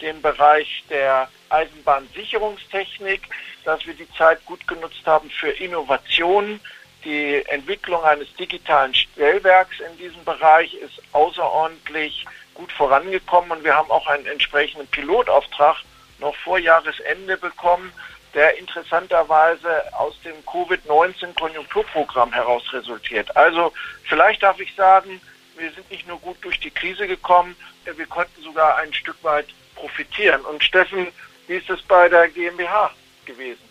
den 0.01 0.21
Bereich 0.21 0.83
der 0.89 1.29
Eisenbahnsicherungstechnik, 1.49 3.21
dass 3.65 3.85
wir 3.85 3.93
die 3.93 4.09
Zeit 4.13 4.43
gut 4.45 4.67
genutzt 4.67 5.05
haben 5.05 5.29
für 5.29 5.49
Innovationen. 5.49 6.59
Die 7.03 7.43
Entwicklung 7.47 8.03
eines 8.03 8.33
digitalen 8.35 8.93
Stellwerks 8.93 9.79
in 9.79 9.97
diesem 9.97 10.23
Bereich 10.23 10.73
ist 10.75 11.01
außerordentlich 11.13 12.25
gut 12.53 12.71
vorangekommen 12.71 13.51
und 13.51 13.63
wir 13.63 13.75
haben 13.75 13.91
auch 13.91 14.07
einen 14.07 14.25
entsprechenden 14.25 14.87
Pilotauftrag 14.87 15.77
noch 16.19 16.35
vor 16.35 16.57
Jahresende 16.57 17.37
bekommen, 17.37 17.91
der 18.33 18.57
interessanterweise 18.57 19.83
aus 19.97 20.19
dem 20.21 20.35
Covid-19-Konjunkturprogramm 20.45 22.33
heraus 22.33 22.63
resultiert. 22.73 23.35
Also 23.35 23.73
vielleicht 24.03 24.43
darf 24.43 24.59
ich 24.59 24.73
sagen, 24.75 25.21
wir 25.57 25.71
sind 25.71 25.89
nicht 25.89 26.07
nur 26.07 26.19
gut 26.19 26.37
durch 26.41 26.59
die 26.59 26.71
Krise 26.71 27.07
gekommen, 27.07 27.55
wir 27.85 28.05
konnten 28.05 28.41
sogar 28.41 28.77
ein 28.77 28.93
Stück 28.93 29.23
weit 29.23 29.47
profitieren. 29.75 30.41
Und 30.41 30.63
Steffen, 30.63 31.07
wie 31.47 31.55
ist 31.55 31.69
es 31.69 31.81
bei 31.83 32.09
der 32.09 32.27
GmbH 32.27 32.91
gewesen? 33.25 33.67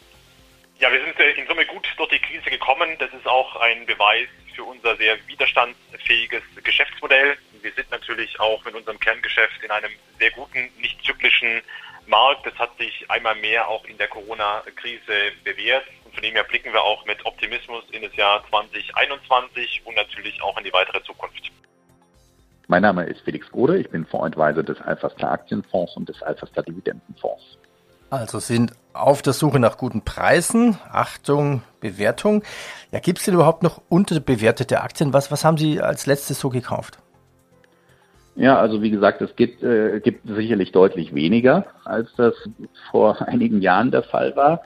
Ja, 0.78 0.92
wir 0.92 1.02
sind 1.02 1.18
äh, 1.18 1.30
in 1.32 1.46
Summe 1.46 1.64
gut 1.66 1.86
durch 1.96 2.10
die 2.10 2.18
Krise 2.18 2.50
gekommen. 2.50 2.96
Das 2.98 3.12
ist 3.12 3.26
auch 3.26 3.56
ein 3.56 3.86
Beweis 3.86 4.28
für 4.54 4.64
unser 4.64 4.96
sehr 4.96 5.16
widerstandsfähiges 5.26 6.42
Geschäftsmodell. 6.62 7.36
Wir 7.62 7.72
sind 7.72 7.90
natürlich 7.90 8.38
auch 8.40 8.62
mit 8.64 8.74
unserem 8.74 9.00
Kerngeschäft 9.00 9.62
in 9.62 9.70
einem 9.70 9.90
sehr 10.18 10.30
guten, 10.32 10.70
nicht 10.78 11.02
zyklischen 11.02 11.62
Markt. 12.08 12.46
Das 12.46 12.54
hat 12.54 12.76
sich 12.78 13.10
einmal 13.10 13.34
mehr 13.36 13.68
auch 13.68 13.84
in 13.84 13.98
der 13.98 14.08
Corona-Krise 14.08 15.32
bewährt. 15.44 15.84
Und 16.04 16.14
von 16.14 16.22
dem 16.22 16.34
her 16.34 16.44
blicken 16.44 16.72
wir 16.72 16.82
auch 16.82 17.04
mit 17.06 17.24
Optimismus 17.24 17.84
in 17.90 18.02
das 18.02 18.14
Jahr 18.16 18.44
2021 18.50 19.82
und 19.84 19.94
natürlich 19.94 20.40
auch 20.42 20.56
in 20.58 20.64
die 20.64 20.72
weitere 20.72 21.02
Zukunft. 21.02 21.50
Mein 22.68 22.82
Name 22.82 23.04
ist 23.04 23.20
Felix 23.20 23.48
Gode, 23.50 23.78
ich 23.78 23.88
bin 23.90 24.04
Fondsadvisor 24.04 24.64
des 24.64 24.80
Alphastar 24.80 25.30
Aktienfonds 25.30 25.96
und 25.96 26.08
des 26.08 26.20
Alphastar 26.22 26.64
Dividendenfonds. 26.64 27.58
Also 28.10 28.38
sind 28.40 28.72
auf 28.92 29.22
der 29.22 29.32
Suche 29.32 29.58
nach 29.58 29.76
guten 29.78 30.02
Preisen. 30.02 30.78
Achtung, 30.90 31.62
Bewertung. 31.80 32.42
Ja, 32.90 33.00
gibt 33.00 33.18
es 33.18 33.24
denn 33.24 33.34
überhaupt 33.34 33.62
noch 33.62 33.82
unterbewertete 33.88 34.80
Aktien? 34.80 35.12
Was, 35.12 35.30
was 35.30 35.44
haben 35.44 35.58
Sie 35.58 35.80
als 35.80 36.06
letztes 36.06 36.40
so 36.40 36.48
gekauft? 36.48 36.98
Ja, 38.36 38.58
also 38.58 38.82
wie 38.82 38.90
gesagt, 38.90 39.22
es 39.22 39.34
gibt, 39.34 39.62
äh, 39.62 40.00
gibt 40.00 40.26
sicherlich 40.26 40.70
deutlich 40.70 41.14
weniger, 41.14 41.66
als 41.84 42.08
das 42.16 42.34
vor 42.90 43.20
einigen 43.28 43.62
Jahren 43.62 43.90
der 43.90 44.02
Fall 44.02 44.36
war. 44.36 44.60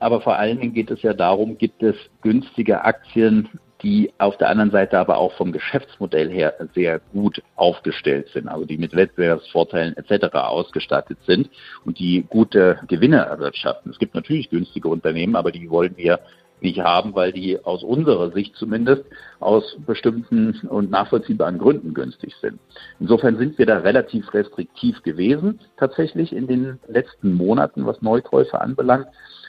Aber 0.00 0.20
vor 0.22 0.36
allen 0.36 0.58
Dingen 0.58 0.74
geht 0.74 0.90
es 0.90 1.02
ja 1.02 1.12
darum, 1.12 1.58
gibt 1.58 1.82
es 1.82 1.94
günstige 2.22 2.82
Aktien, 2.84 3.48
die 3.82 4.10
auf 4.18 4.38
der 4.38 4.48
anderen 4.48 4.70
Seite 4.70 4.98
aber 4.98 5.18
auch 5.18 5.34
vom 5.34 5.52
Geschäftsmodell 5.52 6.30
her 6.30 6.54
sehr 6.74 7.00
gut 7.12 7.42
aufgestellt 7.54 8.28
sind, 8.32 8.48
also 8.48 8.64
die 8.64 8.78
mit 8.78 8.96
Wettbewerbsvorteilen 8.96 9.96
etc. 9.96 10.34
ausgestattet 10.34 11.18
sind 11.26 11.50
und 11.84 11.98
die 11.98 12.24
gute 12.28 12.80
Gewinne 12.88 13.18
erwirtschaften. 13.18 13.92
Es 13.92 13.98
gibt 13.98 14.14
natürlich 14.14 14.48
günstige 14.48 14.88
Unternehmen, 14.88 15.36
aber 15.36 15.52
die 15.52 15.68
wollen 15.68 15.96
wir 15.96 16.20
nicht 16.64 16.80
haben, 16.80 17.14
weil 17.14 17.32
die 17.32 17.64
aus 17.64 17.84
unserer 17.84 18.32
Sicht 18.32 18.56
zumindest 18.56 19.04
aus 19.38 19.76
bestimmten 19.86 20.60
und 20.68 20.90
nachvollziehbaren 20.90 21.58
Gründen 21.58 21.94
günstig 21.94 22.34
sind. 22.40 22.58
Insofern 22.98 23.36
sind 23.36 23.58
wir 23.58 23.66
da 23.66 23.78
relativ 23.78 24.32
restriktiv 24.34 25.02
gewesen, 25.02 25.60
tatsächlich 25.76 26.32
in 26.32 26.48
den 26.48 26.80
letzten 26.88 27.34
Monaten, 27.34 27.86
was 27.86 28.02
Neukäufe 28.02 28.60
anbelangt. 28.60 29.06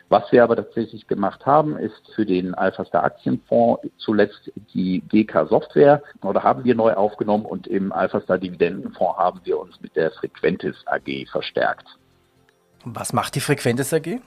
Was 0.09 0.31
wir 0.31 0.43
aber 0.43 0.55
tatsächlich 0.55 1.07
gemacht 1.07 1.47
haben, 1.47 1.77
ist 1.77 2.11
für 2.13 2.27
den 2.27 2.53
Alphastar 2.53 3.03
Aktienfonds 3.03 3.81
zuletzt 3.97 4.51
die 4.73 5.01
GK 5.09 5.47
Software 5.47 6.03
oder 6.21 6.43
haben 6.43 6.63
wir 6.63 6.75
neu 6.75 6.93
aufgenommen 6.93 7.45
und 7.45 7.65
im 7.65 7.91
Alphastar 7.91 8.37
Dividendenfonds 8.37 9.17
haben 9.17 9.39
wir 9.45 9.59
uns 9.59 9.81
mit 9.81 9.95
der 9.95 10.11
Frequentis 10.11 10.75
AG 10.85 11.27
verstärkt. 11.31 11.87
Was 12.83 13.13
macht 13.13 13.33
die 13.33 13.39
Frequentis 13.39 13.91
AG? 13.93 14.19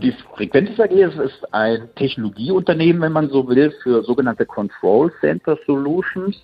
Die 0.00 0.12
Frequentis 0.12 0.78
AG 0.78 0.92
ist, 0.92 1.18
ist 1.18 1.54
ein 1.54 1.88
Technologieunternehmen, 1.96 3.02
wenn 3.02 3.12
man 3.12 3.30
so 3.30 3.48
will, 3.48 3.72
für 3.82 4.04
sogenannte 4.04 4.46
Control 4.46 5.12
Center 5.20 5.58
Solutions. 5.66 6.40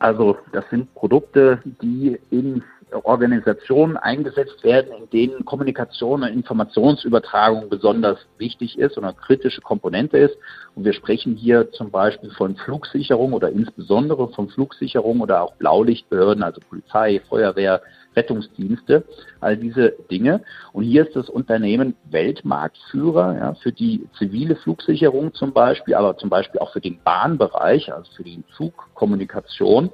Also 0.00 0.36
das 0.52 0.68
sind 0.70 0.92
Produkte, 0.94 1.62
die 1.80 2.18
in 2.30 2.64
Organisationen 2.90 3.96
eingesetzt 3.96 4.64
werden, 4.64 4.92
in 4.92 5.10
denen 5.10 5.44
Kommunikation 5.44 6.22
und 6.22 6.28
Informationsübertragung 6.28 7.68
besonders 7.68 8.18
wichtig 8.38 8.78
ist 8.78 8.96
und 8.96 9.04
eine 9.04 9.14
kritische 9.14 9.60
Komponente 9.60 10.18
ist. 10.18 10.36
Und 10.74 10.84
wir 10.84 10.92
sprechen 10.92 11.36
hier 11.36 11.70
zum 11.72 11.90
Beispiel 11.90 12.30
von 12.30 12.56
Flugsicherung 12.56 13.32
oder 13.32 13.50
insbesondere 13.50 14.28
von 14.28 14.48
Flugsicherung 14.48 15.20
oder 15.20 15.42
auch 15.42 15.54
Blaulichtbehörden, 15.56 16.42
also 16.42 16.60
Polizei, 16.68 17.20
Feuerwehr, 17.28 17.82
Rettungsdienste, 18.16 19.04
all 19.40 19.56
diese 19.56 19.94
Dinge. 20.10 20.42
Und 20.72 20.84
hier 20.84 21.06
ist 21.06 21.14
das 21.14 21.28
Unternehmen 21.28 21.94
Weltmarktführer 22.10 23.36
ja, 23.36 23.54
für 23.54 23.72
die 23.72 24.08
zivile 24.18 24.56
Flugsicherung 24.56 25.34
zum 25.34 25.52
Beispiel, 25.52 25.94
aber 25.94 26.16
zum 26.16 26.30
Beispiel 26.30 26.60
auch 26.60 26.72
für 26.72 26.80
den 26.80 27.00
Bahnbereich, 27.04 27.92
also 27.92 28.10
für 28.16 28.24
die 28.24 28.42
Zugkommunikation. 28.56 29.90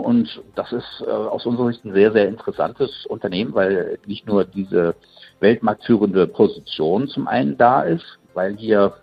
Und 0.00 0.42
das 0.54 0.72
ist 0.72 1.04
äh, 1.06 1.10
aus 1.10 1.46
unserer 1.46 1.68
Sicht 1.68 1.84
ein 1.84 1.92
sehr, 1.92 2.12
sehr 2.12 2.28
interessantes 2.28 3.06
Unternehmen, 3.06 3.54
weil 3.54 3.98
nicht 4.06 4.26
nur 4.26 4.44
diese 4.44 4.94
weltmarktführende 5.40 6.26
Position 6.26 7.08
zum 7.08 7.28
einen 7.28 7.56
da 7.56 7.82
ist, 7.82 8.18
weil 8.34 8.56
hier 8.56 8.94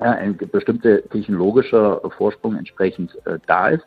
ja, 0.00 0.12
ein 0.12 0.36
bestimmter 0.36 1.02
technologischer 1.08 2.00
Vorsprung 2.16 2.56
entsprechend 2.56 3.14
äh, 3.26 3.38
da 3.46 3.68
ist, 3.68 3.84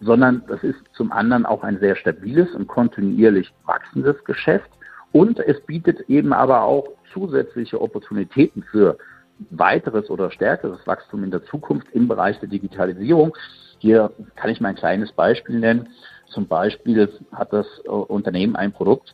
sondern 0.00 0.42
das 0.48 0.62
ist 0.62 0.78
zum 0.94 1.12
anderen 1.12 1.46
auch 1.46 1.62
ein 1.62 1.78
sehr 1.78 1.96
stabiles 1.96 2.50
und 2.54 2.66
kontinuierlich 2.66 3.52
wachsendes 3.64 4.22
Geschäft. 4.24 4.70
Und 5.12 5.38
es 5.40 5.60
bietet 5.66 6.00
eben 6.08 6.32
aber 6.32 6.62
auch 6.62 6.88
zusätzliche 7.12 7.80
Opportunitäten 7.80 8.62
für 8.62 8.96
weiteres 9.50 10.08
oder 10.10 10.30
stärkeres 10.30 10.86
Wachstum 10.86 11.24
in 11.24 11.30
der 11.30 11.44
Zukunft 11.44 11.86
im 11.92 12.08
Bereich 12.08 12.38
der 12.40 12.48
Digitalisierung. 12.48 13.36
Hier 13.82 14.12
kann 14.36 14.48
ich 14.48 14.60
mal 14.60 14.68
ein 14.68 14.76
kleines 14.76 15.10
Beispiel 15.10 15.58
nennen. 15.58 15.88
Zum 16.28 16.46
Beispiel 16.46 17.12
hat 17.32 17.52
das 17.52 17.66
äh, 17.84 17.88
Unternehmen 17.88 18.54
ein 18.54 18.70
Produkt, 18.70 19.12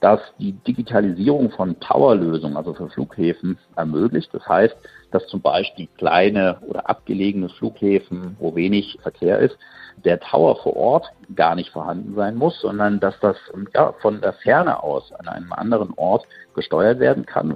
das 0.00 0.20
die 0.38 0.52
Digitalisierung 0.52 1.50
von 1.50 1.80
Towerlösungen, 1.80 2.58
also 2.58 2.74
für 2.74 2.90
Flughäfen, 2.90 3.58
ermöglicht. 3.76 4.28
Das 4.34 4.46
heißt, 4.46 4.76
dass 5.10 5.26
zum 5.28 5.40
Beispiel 5.40 5.88
kleine 5.96 6.58
oder 6.68 6.90
abgelegene 6.90 7.48
Flughäfen, 7.48 8.36
wo 8.38 8.54
wenig 8.54 8.98
Verkehr 9.00 9.38
ist, 9.38 9.56
der 10.04 10.20
Tower 10.20 10.62
vor 10.62 10.76
Ort 10.76 11.06
gar 11.34 11.54
nicht 11.54 11.70
vorhanden 11.70 12.14
sein 12.14 12.36
muss, 12.36 12.60
sondern 12.60 13.00
dass 13.00 13.18
das 13.20 13.38
ja, 13.72 13.94
von 14.02 14.20
der 14.20 14.34
Ferne 14.34 14.82
aus 14.82 15.12
an 15.12 15.28
einem 15.28 15.52
anderen 15.54 15.94
Ort 15.96 16.26
gesteuert 16.54 17.00
werden 17.00 17.24
kann. 17.24 17.54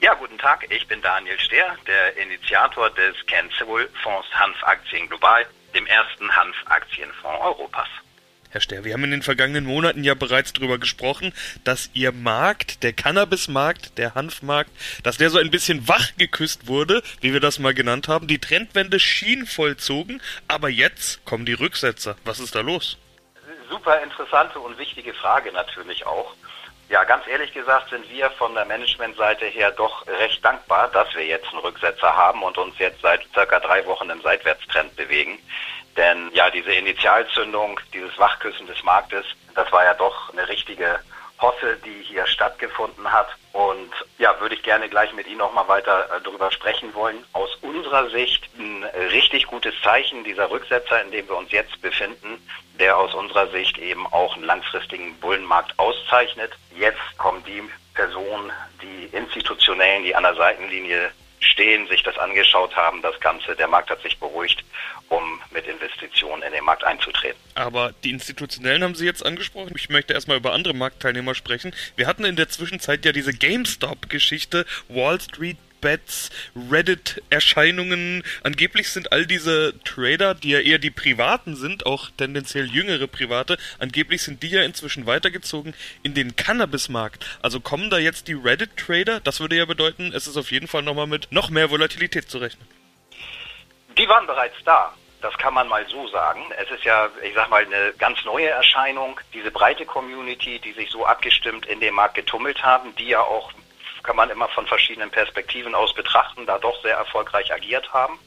Ja, 0.00 0.14
guten 0.14 0.38
Tag, 0.38 0.64
ich 0.70 0.86
bin 0.86 1.02
Daniel 1.02 1.38
Stehr, 1.40 1.74
der 1.88 2.22
Initiator 2.24 2.88
des 2.90 3.16
Cancel 3.26 3.88
Fonds 4.00 4.28
Hanfaktien 4.32 5.08
Global, 5.08 5.44
dem 5.74 5.86
ersten 5.86 6.34
Hanfaktienfonds 6.34 7.40
Europas. 7.42 7.88
Herr 8.54 8.60
Ster, 8.60 8.84
wir 8.84 8.92
haben 8.92 9.02
in 9.02 9.10
den 9.10 9.22
vergangenen 9.22 9.64
Monaten 9.64 10.04
ja 10.04 10.14
bereits 10.14 10.52
darüber 10.52 10.78
gesprochen, 10.78 11.32
dass 11.64 11.90
Ihr 11.92 12.12
Markt, 12.12 12.84
der 12.84 12.92
Cannabismarkt, 12.92 13.98
der 13.98 14.14
Hanfmarkt, 14.14 14.70
dass 15.02 15.16
der 15.16 15.30
so 15.30 15.38
ein 15.38 15.50
bisschen 15.50 15.88
wach 15.88 16.10
geküsst 16.18 16.68
wurde, 16.68 17.02
wie 17.20 17.32
wir 17.32 17.40
das 17.40 17.58
mal 17.58 17.74
genannt 17.74 18.06
haben. 18.06 18.28
Die 18.28 18.38
Trendwende 18.38 19.00
schien 19.00 19.46
vollzogen, 19.46 20.22
aber 20.46 20.68
jetzt 20.68 21.24
kommen 21.24 21.46
die 21.46 21.52
Rücksetzer. 21.52 22.16
Was 22.24 22.38
ist 22.38 22.54
da 22.54 22.60
los? 22.60 22.96
Super 23.68 24.00
interessante 24.04 24.60
und 24.60 24.78
wichtige 24.78 25.14
Frage 25.14 25.50
natürlich 25.50 26.06
auch. 26.06 26.32
Ja, 26.94 27.02
ganz 27.02 27.26
ehrlich 27.26 27.52
gesagt 27.52 27.90
sind 27.90 28.08
wir 28.08 28.30
von 28.30 28.54
der 28.54 28.66
Managementseite 28.66 29.46
her 29.46 29.72
doch 29.72 30.06
recht 30.06 30.44
dankbar, 30.44 30.86
dass 30.92 31.12
wir 31.16 31.26
jetzt 31.26 31.48
einen 31.48 31.58
Rücksetzer 31.58 32.16
haben 32.16 32.44
und 32.44 32.56
uns 32.56 32.78
jetzt 32.78 33.00
seit 33.02 33.20
circa 33.34 33.58
drei 33.58 33.84
Wochen 33.84 34.10
im 34.10 34.22
Seitwärtstrend 34.22 34.94
bewegen. 34.94 35.40
Denn 35.96 36.30
ja, 36.34 36.50
diese 36.50 36.70
Initialzündung, 36.70 37.80
dieses 37.92 38.16
Wachküssen 38.16 38.68
des 38.68 38.80
Marktes, 38.84 39.26
das 39.56 39.72
war 39.72 39.82
ja 39.82 39.94
doch 39.94 40.32
eine 40.32 40.46
richtige 40.46 41.00
Hosse, 41.44 41.76
die 41.84 42.02
hier 42.04 42.26
stattgefunden 42.26 43.12
hat. 43.12 43.28
Und 43.52 43.90
ja, 44.18 44.38
würde 44.40 44.54
ich 44.54 44.62
gerne 44.62 44.88
gleich 44.88 45.12
mit 45.12 45.26
Ihnen 45.26 45.38
nochmal 45.38 45.68
weiter 45.68 46.06
äh, 46.06 46.20
darüber 46.24 46.50
sprechen 46.50 46.94
wollen. 46.94 47.22
Aus 47.34 47.54
unserer 47.60 48.08
Sicht 48.10 48.48
ein 48.58 48.82
richtig 49.12 49.46
gutes 49.46 49.74
Zeichen 49.82 50.24
dieser 50.24 50.50
Rücksetzer, 50.50 51.02
in 51.02 51.10
dem 51.10 51.28
wir 51.28 51.36
uns 51.36 51.52
jetzt 51.52 51.80
befinden, 51.82 52.42
der 52.80 52.96
aus 52.96 53.14
unserer 53.14 53.48
Sicht 53.48 53.78
eben 53.78 54.06
auch 54.06 54.34
einen 54.34 54.44
langfristigen 54.44 55.14
Bullenmarkt 55.20 55.78
auszeichnet. 55.78 56.52
Jetzt 56.76 56.98
kommen 57.18 57.44
die 57.44 57.62
Personen, 57.92 58.50
die 58.82 59.14
institutionellen, 59.16 60.02
die 60.02 60.16
an 60.16 60.24
der 60.24 60.34
Seitenlinie 60.34 61.12
stehen, 61.44 61.86
sich 61.88 62.02
das 62.02 62.18
angeschaut 62.18 62.74
haben, 62.76 63.02
das 63.02 63.18
Ganze. 63.20 63.54
Der 63.56 63.68
Markt 63.68 63.90
hat 63.90 64.02
sich 64.02 64.18
beruhigt, 64.18 64.64
um 65.08 65.40
mit 65.50 65.66
Investitionen 65.66 66.42
in 66.42 66.52
den 66.52 66.64
Markt 66.64 66.84
einzutreten. 66.84 67.38
Aber 67.54 67.92
die 68.02 68.10
Institutionellen 68.10 68.82
haben 68.82 68.94
Sie 68.94 69.06
jetzt 69.06 69.24
angesprochen. 69.24 69.72
Ich 69.76 69.88
möchte 69.88 70.14
erstmal 70.14 70.36
über 70.36 70.52
andere 70.52 70.74
Marktteilnehmer 70.74 71.34
sprechen. 71.34 71.74
Wir 71.96 72.06
hatten 72.06 72.24
in 72.24 72.36
der 72.36 72.48
Zwischenzeit 72.48 73.04
ja 73.04 73.12
diese 73.12 73.32
GameStop-Geschichte, 73.32 74.66
Wall 74.88 75.20
Street 75.20 75.58
Bets, 75.84 76.30
Reddit-Erscheinungen. 76.70 78.24
Angeblich 78.42 78.88
sind 78.88 79.12
all 79.12 79.26
diese 79.26 79.78
Trader, 79.84 80.34
die 80.34 80.48
ja 80.48 80.60
eher 80.60 80.78
die 80.78 80.90
Privaten 80.90 81.56
sind, 81.56 81.84
auch 81.84 82.08
tendenziell 82.16 82.64
jüngere 82.64 83.06
Private, 83.06 83.58
angeblich 83.78 84.22
sind 84.22 84.42
die 84.42 84.48
ja 84.48 84.62
inzwischen 84.62 85.04
weitergezogen 85.04 85.74
in 86.02 86.14
den 86.14 86.36
Cannabis-Markt. 86.36 87.26
Also 87.42 87.60
kommen 87.60 87.90
da 87.90 87.98
jetzt 87.98 88.28
die 88.28 88.32
Reddit-Trader? 88.32 89.20
Das 89.20 89.40
würde 89.40 89.56
ja 89.56 89.66
bedeuten, 89.66 90.10
es 90.14 90.26
ist 90.26 90.38
auf 90.38 90.50
jeden 90.50 90.68
Fall 90.68 90.80
nochmal 90.80 91.06
mit 91.06 91.30
noch 91.30 91.50
mehr 91.50 91.70
Volatilität 91.70 92.30
zu 92.30 92.38
rechnen. 92.38 92.66
Die 93.98 94.08
waren 94.08 94.26
bereits 94.26 94.56
da. 94.64 94.94
Das 95.20 95.36
kann 95.36 95.52
man 95.52 95.68
mal 95.68 95.86
so 95.88 96.08
sagen. 96.08 96.40
Es 96.62 96.70
ist 96.70 96.84
ja, 96.84 97.10
ich 97.22 97.34
sag 97.34 97.50
mal, 97.50 97.64
eine 97.64 97.92
ganz 97.98 98.24
neue 98.24 98.48
Erscheinung. 98.48 99.20
Diese 99.34 99.50
breite 99.50 99.84
Community, 99.84 100.58
die 100.60 100.72
sich 100.72 100.90
so 100.90 101.04
abgestimmt 101.04 101.66
in 101.66 101.80
dem 101.80 101.94
Markt 101.94 102.14
getummelt 102.14 102.62
haben, 102.62 102.94
die 102.96 103.08
ja 103.08 103.20
auch 103.20 103.52
kann 104.04 104.16
man 104.16 104.30
immer 104.30 104.48
von 104.48 104.66
verschiedenen 104.66 105.10
Perspektiven 105.10 105.74
aus 105.74 105.92
betrachten, 105.94 106.46
da 106.46 106.58
doch 106.58 106.80
sehr 106.82 106.96
erfolgreich 106.96 107.52
agiert 107.52 107.92
haben. 107.92 108.18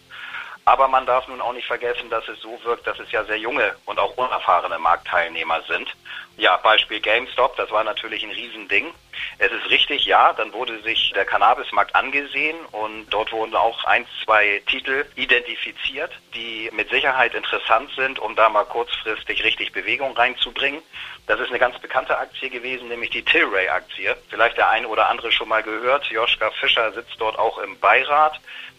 Aber 0.67 0.89
man 0.89 1.05
darf 1.05 1.25
nun 1.29 1.39
auch 1.39 1.53
nicht 1.53 1.65
vergessen, 1.65 2.09
dass 2.09 2.27
es 2.27 2.41
so 2.41 2.59
wirkt, 2.65 2.85
dass 2.85 2.99
es 2.99 3.09
ja 3.13 3.23
sehr 3.23 3.37
junge 3.37 3.73
und 3.85 3.99
auch 3.99 4.17
unerfahrene 4.17 4.77
Marktteilnehmer 4.77 5.61
sind. 5.65 5.87
Ja, 6.35 6.57
Beispiel 6.57 6.99
GameStop, 6.99 7.55
das 7.55 7.71
war 7.71 7.85
natürlich 7.85 8.21
ein 8.25 8.31
Riesending. 8.31 8.93
Es 9.39 9.49
ist 9.49 9.69
richtig, 9.69 10.05
ja, 10.05 10.33
dann 10.33 10.51
wurde 10.51 10.81
sich 10.81 11.13
der 11.15 11.23
Cannabismarkt 11.23 11.95
angesehen 11.95 12.57
und 12.73 13.05
dort 13.11 13.31
wurden 13.31 13.55
auch 13.55 13.85
ein, 13.85 14.05
zwei 14.25 14.61
Titel 14.67 15.05
identifiziert, 15.15 16.11
die 16.35 16.69
mit 16.73 16.89
Sicherheit 16.89 17.33
interessant 17.33 17.89
sind, 17.95 18.19
um 18.19 18.35
da 18.35 18.49
mal 18.49 18.65
kurzfristig 18.65 19.45
richtig 19.45 19.71
Bewegung 19.71 20.17
reinzubringen. 20.17 20.81
Das 21.27 21.39
ist 21.39 21.47
eine 21.47 21.59
ganz 21.59 21.79
bekannte 21.79 22.17
Aktie 22.17 22.49
gewesen, 22.49 22.89
nämlich 22.89 23.11
die 23.11 23.23
Tilray-Aktie. 23.23 24.17
Vielleicht 24.29 24.57
der 24.57 24.69
eine 24.69 24.89
oder 24.89 25.07
andere 25.07 25.31
schon 25.31 25.47
mal 25.47 25.63
gehört. 25.63 26.07
Joschka 26.07 26.51
Fischer 26.51 26.91
sitzt 26.91 27.15
dort 27.19 27.39
auch 27.39 27.57
im 27.59 27.79
Beirat. 27.79 28.37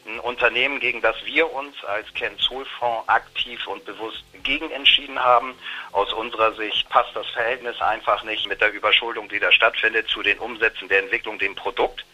Ein 0.08 0.20
Unternehmen, 0.20 0.80
gegen 0.80 1.02
das 1.02 1.16
wir 1.26 1.52
uns 1.52 1.84
als 1.84 2.06
Ken 2.14 2.32
Fonds 2.38 3.08
aktiv 3.08 3.66
und 3.66 3.84
bewusst 3.84 4.24
gegen 4.42 4.70
entschieden 4.70 5.22
haben. 5.22 5.54
Aus 5.92 6.10
unserer 6.14 6.54
Sicht 6.54 6.88
passt 6.88 7.14
das 7.14 7.26
Verhältnis 7.28 7.78
einfach 7.82 8.24
nicht 8.24 8.48
mit 8.48 8.58
der 8.62 8.72
Überschuldung, 8.72 9.28
die 9.28 9.38
da 9.38 9.52
stattfindet, 9.52 10.08
zu 10.08 10.22
den 10.22 10.38
Umsätzen 10.38 10.88
der 10.88 11.00
Entwicklung, 11.00 11.38
dem 11.38 11.54
Produkt 11.54 12.06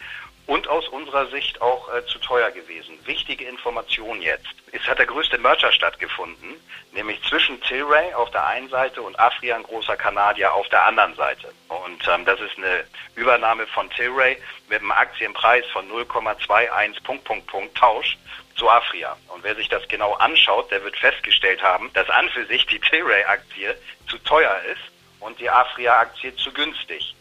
und 0.46 0.68
aus 0.68 0.88
unserer 0.88 1.26
Sicht 1.28 1.60
auch 1.62 1.92
äh, 1.94 2.04
zu 2.06 2.18
teuer 2.18 2.50
gewesen. 2.50 2.98
Wichtige 3.06 3.44
Information 3.44 4.20
jetzt. 4.20 4.46
Es 4.72 4.82
hat 4.86 4.98
der 4.98 5.06
größte 5.06 5.38
Merger 5.38 5.72
stattgefunden, 5.72 6.54
nämlich 6.92 7.22
zwischen 7.22 7.60
Tilray 7.62 8.12
auf 8.14 8.30
der 8.30 8.46
einen 8.46 8.68
Seite 8.68 9.00
und 9.00 9.18
Afria, 9.18 9.56
ein 9.56 9.62
großer 9.62 9.96
Kanadier, 9.96 10.52
auf 10.52 10.68
der 10.68 10.84
anderen 10.84 11.14
Seite. 11.14 11.52
Und 11.68 12.06
ähm, 12.08 12.24
das 12.24 12.40
ist 12.40 12.58
eine 12.58 12.84
Übernahme 13.14 13.66
von 13.68 13.88
Tilray 13.90 14.36
mit 14.68 14.80
einem 14.80 14.92
Aktienpreis 14.92 15.64
von 15.72 15.88
0,21 15.90 17.02
Punkt, 17.02 17.24
Punkt, 17.24 17.46
Punkt 17.46 17.76
Tausch 17.76 18.18
zu 18.56 18.68
Afria. 18.68 19.16
Und 19.28 19.42
wer 19.42 19.54
sich 19.54 19.68
das 19.68 19.86
genau 19.88 20.12
anschaut, 20.14 20.70
der 20.70 20.84
wird 20.84 20.96
festgestellt 20.96 21.62
haben, 21.62 21.90
dass 21.94 22.08
an 22.10 22.28
für 22.30 22.44
sich 22.46 22.66
die 22.66 22.80
Tilray-Aktie 22.80 23.76
zu 24.08 24.18
teuer 24.18 24.60
ist 24.72 24.82
und 25.20 25.40
die 25.40 25.50
Afria-Aktie 25.50 26.36
zu 26.36 26.52
günstig. 26.52 27.14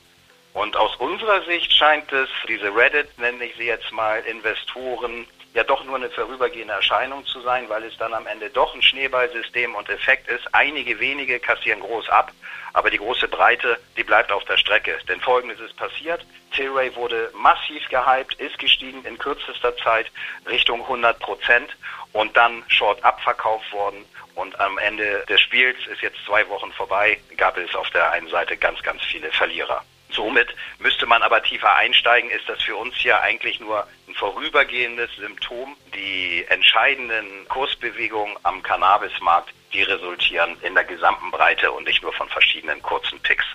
Und 0.54 0.78
aus 0.78 0.96
unserer 0.98 1.44
Sicht 1.44 1.74
scheint 1.74 2.12
es, 2.12 2.30
diese 2.48 2.76
Reddit, 2.76 3.18
nenne 3.18 3.46
ich 3.46 3.56
sie 3.56 3.66
jetzt 3.66 3.92
mal, 3.92 4.20
Investoren, 4.22 5.28
ja 5.54 5.64
doch 5.64 5.84
nur 5.84 5.96
eine 5.96 6.10
vorübergehende 6.10 6.74
Erscheinung 6.74 7.26
zu 7.26 7.42
sein, 7.42 7.70
weil 7.70 7.84
es 7.84 7.98
dann 7.98 8.14
am 8.14 8.28
Ende 8.28 8.50
doch 8.50 8.74
ein 8.74 8.82
Schneeballsystem 8.82 9.76
und 9.76 9.90
Effekt 9.90 10.28
ist. 10.28 10.44
Einige 10.54 11.00
wenige 11.00 11.40
kassieren 11.40 11.80
groß 11.80 12.10
ab, 12.10 12.32
aber 12.74 12.90
die 12.90 12.98
große 12.98 13.28
Breite, 13.28 13.80
die 13.98 14.04
bleibt 14.04 14.32
auf 14.32 14.44
der 14.46 14.58
Strecke. 14.58 14.98
Denn 15.08 15.22
folgendes 15.22 15.60
ist 15.60 15.76
passiert. 15.76 16.26
Tilray 16.52 16.96
wurde 16.96 17.32
massiv 17.36 17.88
gehypt, 17.90 18.36
ist 18.36 18.58
gestiegen 18.60 19.04
in 19.06 19.18
kürzester 19.18 19.76
Zeit 19.78 20.12
Richtung 20.48 20.82
100 20.82 21.20
Prozent 21.20 21.76
und 22.14 22.36
dann 22.36 22.64
short 22.68 23.04
abverkauft 23.04 23.72
worden. 23.72 24.06
Und 24.36 24.60
am 24.60 24.80
Ende 24.80 25.24
des 25.30 25.42
Spiels 25.42 25.78
ist 25.92 26.02
jetzt 26.02 26.18
zwei 26.26 26.48
Wochen 26.50 26.72
vorbei, 26.74 27.20
gab 27.38 27.58
es 27.58 27.76
auf 27.76 27.90
der 27.92 28.12
einen 28.12 28.28
Seite 28.30 28.58
ganz, 28.58 28.82
ganz 28.82 29.04
viele 29.04 29.32
Verlierer. 29.32 29.84
Somit 30.14 30.48
müsste 30.80 31.06
man 31.06 31.22
aber 31.22 31.42
tiefer 31.42 31.76
einsteigen, 31.76 32.30
ist 32.30 32.48
das 32.48 32.62
für 32.62 32.76
uns 32.76 32.96
hier 32.96 33.20
eigentlich 33.22 33.60
nur 33.60 33.86
ein 34.08 34.14
vorübergehendes 34.16 35.10
Symptom. 35.18 35.76
Die 35.96 36.46
entscheidenden 36.50 37.26
Kursbewegungen 37.50 38.36
am 38.44 38.62
Cannabismarkt, 38.62 39.54
die 39.74 39.84
resultieren 39.84 40.56
in 40.62 40.76
der 40.76 40.84
gesamten 40.84 41.32
Breite 41.32 41.72
und 41.72 41.86
nicht 41.86 42.04
nur 42.04 42.14
von 42.14 42.30
verschiedenen 42.30 42.82
kurzen 42.82 43.20
Picks. 43.20 43.46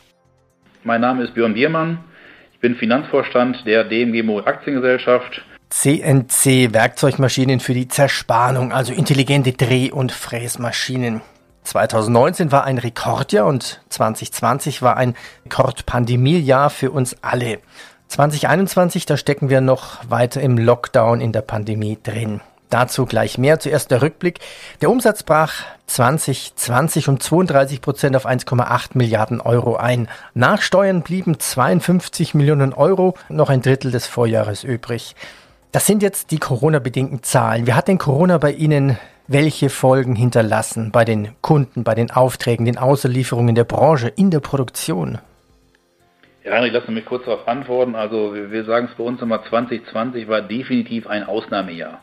Mein 0.84 1.00
Name 1.00 1.24
ist 1.24 1.34
Björn 1.34 1.54
Biermann. 1.54 2.04
Ich 2.54 2.60
bin 2.60 2.76
Finanzvorstand 2.76 3.64
der 3.66 3.84
DMG 3.84 4.22
Mo 4.24 4.40
Aktiengesellschaft. 4.40 5.42
CNC 5.70 6.72
Werkzeugmaschinen 6.72 7.60
für 7.60 7.74
die 7.74 7.88
Zerspannung, 7.88 8.72
also 8.72 8.92
intelligente 8.92 9.52
Dreh- 9.52 9.92
und 9.92 10.12
Fräsmaschinen. 10.12 11.20
2019 11.68 12.50
war 12.50 12.64
ein 12.64 12.78
Rekordjahr 12.78 13.46
und 13.46 13.82
2020 13.90 14.80
war 14.80 14.96
ein 14.96 15.14
Rekordpandemiejahr 15.44 16.70
für 16.70 16.90
uns 16.90 17.16
alle. 17.20 17.58
2021, 18.08 19.04
da 19.04 19.18
stecken 19.18 19.50
wir 19.50 19.60
noch 19.60 19.98
weiter 20.08 20.40
im 20.40 20.56
Lockdown 20.56 21.20
in 21.20 21.32
der 21.32 21.42
Pandemie 21.42 21.98
drin. 22.02 22.40
Dazu 22.70 23.04
gleich 23.04 23.36
mehr. 23.36 23.60
Zuerst 23.60 23.90
der 23.90 24.00
Rückblick. 24.00 24.40
Der 24.80 24.90
Umsatz 24.90 25.22
brach 25.22 25.64
2020 25.88 27.08
um 27.08 27.20
32 27.20 27.82
Prozent 27.82 28.16
auf 28.16 28.26
1,8 28.26 28.90
Milliarden 28.94 29.42
Euro 29.42 29.76
ein. 29.76 30.08
Nach 30.32 30.62
Steuern 30.62 31.02
blieben 31.02 31.38
52 31.38 32.32
Millionen 32.32 32.72
Euro, 32.72 33.14
noch 33.28 33.50
ein 33.50 33.60
Drittel 33.60 33.90
des 33.90 34.06
Vorjahres 34.06 34.64
übrig. 34.64 35.14
Das 35.72 35.84
sind 35.84 36.02
jetzt 36.02 36.30
die 36.30 36.38
Corona-bedingten 36.38 37.22
Zahlen. 37.22 37.66
Wie 37.66 37.74
hat 37.74 37.88
denn 37.88 37.98
Corona 37.98 38.38
bei 38.38 38.52
Ihnen 38.52 38.98
welche 39.28 39.68
Folgen 39.68 40.16
hinterlassen 40.16 40.90
bei 40.90 41.04
den 41.04 41.36
Kunden, 41.42 41.84
bei 41.84 41.94
den 41.94 42.10
Aufträgen, 42.10 42.64
den 42.64 42.78
Außerlieferungen 42.78 43.54
der 43.54 43.64
Branche, 43.64 44.08
in 44.08 44.30
der 44.30 44.40
Produktion? 44.40 45.18
Ja, 46.44 46.52
Heinrich, 46.52 46.72
lass 46.72 46.88
mich 46.88 47.04
kurz 47.04 47.26
darauf 47.26 47.46
antworten. 47.46 47.94
Also 47.94 48.34
wir, 48.34 48.50
wir 48.50 48.64
sagen 48.64 48.88
es 48.90 48.96
bei 48.96 49.04
uns 49.04 49.20
immer, 49.20 49.44
2020 49.44 50.28
war 50.28 50.40
definitiv 50.40 51.06
ein 51.06 51.24
Ausnahmejahr. 51.24 52.00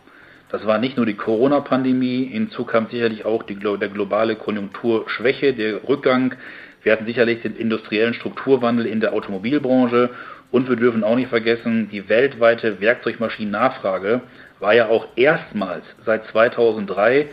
Das 0.51 0.65
war 0.67 0.77
nicht 0.77 0.97
nur 0.97 1.07
die 1.07 1.15
Corona-Pandemie, 1.15 2.29
hinzu 2.31 2.63
kam 2.63 2.87
sicherlich 2.91 3.25
auch 3.25 3.41
die, 3.41 3.55
der 3.55 3.89
globale 3.89 4.35
Konjunkturschwäche, 4.35 5.53
der 5.53 5.83
Rückgang. 5.89 6.35
Wir 6.83 6.91
hatten 6.91 7.07
sicherlich 7.07 7.41
den 7.41 7.55
industriellen 7.55 8.13
Strukturwandel 8.13 8.85
in 8.85 8.99
der 8.99 9.13
Automobilbranche 9.13 10.11
und 10.51 10.69
wir 10.69 10.75
dürfen 10.75 11.03
auch 11.03 11.15
nicht 11.15 11.29
vergessen, 11.29 11.89
die 11.91 12.07
weltweite 12.07 12.79
Werkzeugmaschinennachfrage 12.79 14.21
war 14.59 14.73
ja 14.73 14.87
auch 14.87 15.07
erstmals 15.15 15.83
seit 16.05 16.25
2003 16.27 17.27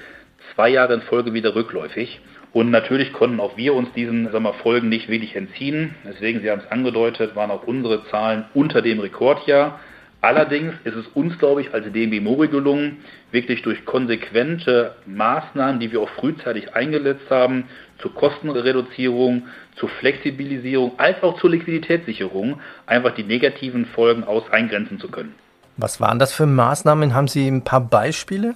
zwei 0.55 0.69
Jahre 0.71 0.95
in 0.95 1.03
Folge 1.03 1.33
wieder 1.33 1.55
rückläufig. 1.55 2.21
Und 2.53 2.71
natürlich 2.71 3.13
konnten 3.13 3.41
auch 3.41 3.57
wir 3.57 3.73
uns 3.73 3.93
diesen 3.95 4.31
wir, 4.31 4.53
Folgen 4.55 4.91
nicht 4.91 5.09
wirklich 5.09 5.35
entziehen. 5.37 5.95
Deswegen, 6.05 6.41
Sie 6.41 6.51
haben 6.51 6.61
es 6.61 6.71
angedeutet, 6.71 7.35
waren 7.35 7.51
auch 7.51 7.67
unsere 7.67 8.05
Zahlen 8.09 8.45
unter 8.53 8.83
dem 8.83 9.01
Rekordjahr. 9.01 9.81
Allerdings 10.21 10.75
ist 10.85 10.95
es 10.95 11.07
uns, 11.09 11.37
glaube 11.39 11.63
ich, 11.63 11.75
als 11.75 11.91
DMB 11.91 12.23
Mori 12.23 12.49
gelungen, 12.49 12.99
wirklich 13.33 13.63
durch 13.63 13.85
konsequente 13.85 14.95
Maßnahmen, 15.07 15.81
die 15.81 15.91
wir 15.91 16.01
auch 16.01 16.11
frühzeitig 16.11 16.75
eingesetzt 16.75 17.29
haben, 17.29 17.65
zur 17.99 18.15
Kostenreduzierung, 18.15 19.49
zur 19.77 19.89
Flexibilisierung, 19.89 20.93
als 20.99 21.21
auch 21.25 21.41
zur 21.41 21.51
Liquiditätssicherung, 21.51 22.61
einfach 22.87 23.15
die 23.15 23.25
negativen 23.25 23.87
Folgen 23.87 24.23
aus 24.23 24.49
eingrenzen 24.53 25.01
zu 25.01 25.09
können. 25.09 25.35
Was 25.77 26.01
waren 26.01 26.19
das 26.19 26.33
für 26.33 26.47
Maßnahmen? 26.47 27.15
Haben 27.15 27.29
Sie 27.29 27.49
ein 27.49 27.65
paar 27.65 27.81
Beispiele? 27.81 28.55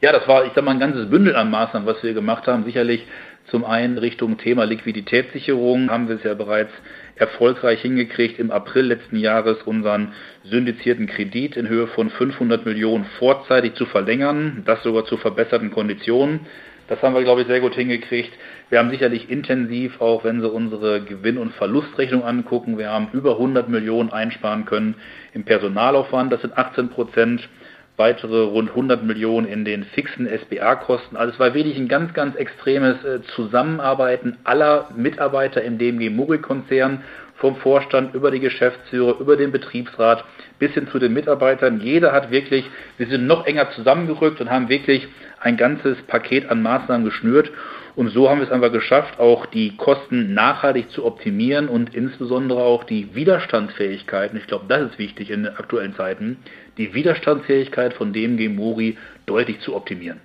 Ja, 0.00 0.12
das 0.12 0.26
war, 0.26 0.44
ich 0.44 0.52
sag 0.54 0.64
mal, 0.64 0.72
ein 0.72 0.80
ganzes 0.80 1.08
Bündel 1.10 1.36
an 1.36 1.50
Maßnahmen, 1.50 1.86
was 1.86 2.02
wir 2.02 2.14
gemacht 2.14 2.46
haben. 2.46 2.64
Sicherlich 2.64 3.06
zum 3.50 3.64
einen 3.64 3.98
Richtung 3.98 4.38
Thema 4.38 4.64
Liquiditätssicherung 4.64 5.90
haben 5.90 6.08
wir 6.08 6.16
es 6.16 6.22
ja 6.22 6.34
bereits 6.34 6.70
erfolgreich 7.16 7.82
hingekriegt, 7.82 8.38
im 8.38 8.50
April 8.50 8.86
letzten 8.86 9.16
Jahres 9.16 9.58
unseren 9.62 10.12
syndizierten 10.44 11.06
Kredit 11.06 11.56
in 11.56 11.68
Höhe 11.68 11.86
von 11.88 12.10
500 12.10 12.64
Millionen 12.64 13.04
vorzeitig 13.18 13.74
zu 13.74 13.86
verlängern, 13.86 14.62
das 14.64 14.82
sogar 14.82 15.04
zu 15.04 15.18
verbesserten 15.18 15.70
Konditionen. 15.70 16.40
Das 16.88 17.00
haben 17.02 17.14
wir, 17.14 17.22
glaube 17.22 17.42
ich, 17.42 17.46
sehr 17.46 17.60
gut 17.60 17.74
hingekriegt. 17.74 18.32
Wir 18.68 18.78
haben 18.78 18.90
sicherlich 18.90 19.30
intensiv, 19.30 20.00
auch 20.00 20.24
wenn 20.24 20.40
Sie 20.40 20.50
unsere 20.50 21.02
Gewinn- 21.02 21.38
und 21.38 21.52
Verlustrechnung 21.54 22.24
angucken, 22.24 22.78
wir 22.78 22.90
haben 22.90 23.08
über 23.12 23.32
100 23.32 23.68
Millionen 23.68 24.10
einsparen 24.10 24.64
können 24.64 24.94
im 25.34 25.44
Personalaufwand. 25.44 26.32
Das 26.32 26.40
sind 26.40 26.56
18 26.56 26.88
Prozent 26.88 27.48
weitere 27.96 28.42
rund 28.42 28.70
100 28.70 29.04
Millionen 29.04 29.46
in 29.46 29.64
den 29.64 29.84
fixen 29.84 30.26
SBA-Kosten. 30.26 31.16
Also 31.16 31.34
es 31.34 31.38
war 31.38 31.54
wirklich 31.54 31.76
ein 31.76 31.88
ganz, 31.88 32.14
ganz 32.14 32.34
extremes 32.36 33.04
äh, 33.04 33.20
Zusammenarbeiten 33.36 34.38
aller 34.44 34.88
Mitarbeiter 34.96 35.62
im 35.62 35.78
DMG 35.78 36.10
Muri-Konzern, 36.10 37.04
vom 37.36 37.56
Vorstand 37.56 38.14
über 38.14 38.30
die 38.30 38.40
Geschäftsführer, 38.40 39.18
über 39.20 39.36
den 39.36 39.52
Betriebsrat 39.52 40.24
bis 40.58 40.72
hin 40.72 40.88
zu 40.88 40.98
den 40.98 41.12
Mitarbeitern. 41.12 41.80
Jeder 41.80 42.12
hat 42.12 42.30
wirklich, 42.30 42.64
wir 42.98 43.08
sind 43.08 43.26
noch 43.26 43.46
enger 43.46 43.70
zusammengerückt 43.72 44.40
und 44.40 44.50
haben 44.50 44.68
wirklich 44.68 45.08
ein 45.40 45.56
ganzes 45.56 46.00
Paket 46.06 46.48
an 46.50 46.62
Maßnahmen 46.62 47.04
geschnürt. 47.04 47.50
Und 47.94 48.08
so 48.10 48.30
haben 48.30 48.38
wir 48.38 48.46
es 48.46 48.52
einfach 48.52 48.72
geschafft, 48.72 49.18
auch 49.18 49.44
die 49.46 49.76
Kosten 49.76 50.32
nachhaltig 50.32 50.90
zu 50.90 51.04
optimieren 51.04 51.68
und 51.68 51.94
insbesondere 51.94 52.62
auch 52.62 52.84
die 52.84 53.14
Widerstandsfähigkeit, 53.14 54.32
und 54.32 54.38
ich 54.38 54.46
glaube, 54.46 54.64
das 54.68 54.92
ist 54.92 54.98
wichtig 54.98 55.30
in 55.30 55.42
den 55.42 55.56
aktuellen 55.56 55.94
Zeiten, 55.94 56.38
die 56.78 56.94
Widerstandsfähigkeit 56.94 57.92
von 57.92 58.12
DMG 58.12 58.48
Mori 58.48 58.96
deutlich 59.26 59.60
zu 59.60 59.74
optimieren. 59.76 60.20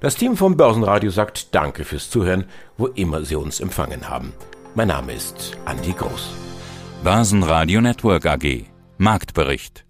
Das 0.00 0.14
Team 0.14 0.36
vom 0.36 0.56
Börsenradio 0.56 1.10
sagt 1.10 1.54
Danke 1.54 1.84
fürs 1.84 2.10
Zuhören, 2.10 2.44
wo 2.76 2.86
immer 2.86 3.22
Sie 3.22 3.36
uns 3.36 3.60
empfangen 3.60 4.10
haben. 4.10 4.32
Mein 4.76 4.88
Name 4.88 5.14
ist 5.14 5.56
Andi 5.64 5.92
Groß. 5.92 6.24
Börsenradio 7.02 7.80
Network 7.80 8.26
AG. 8.26 8.66
Marktbericht. 8.98 9.85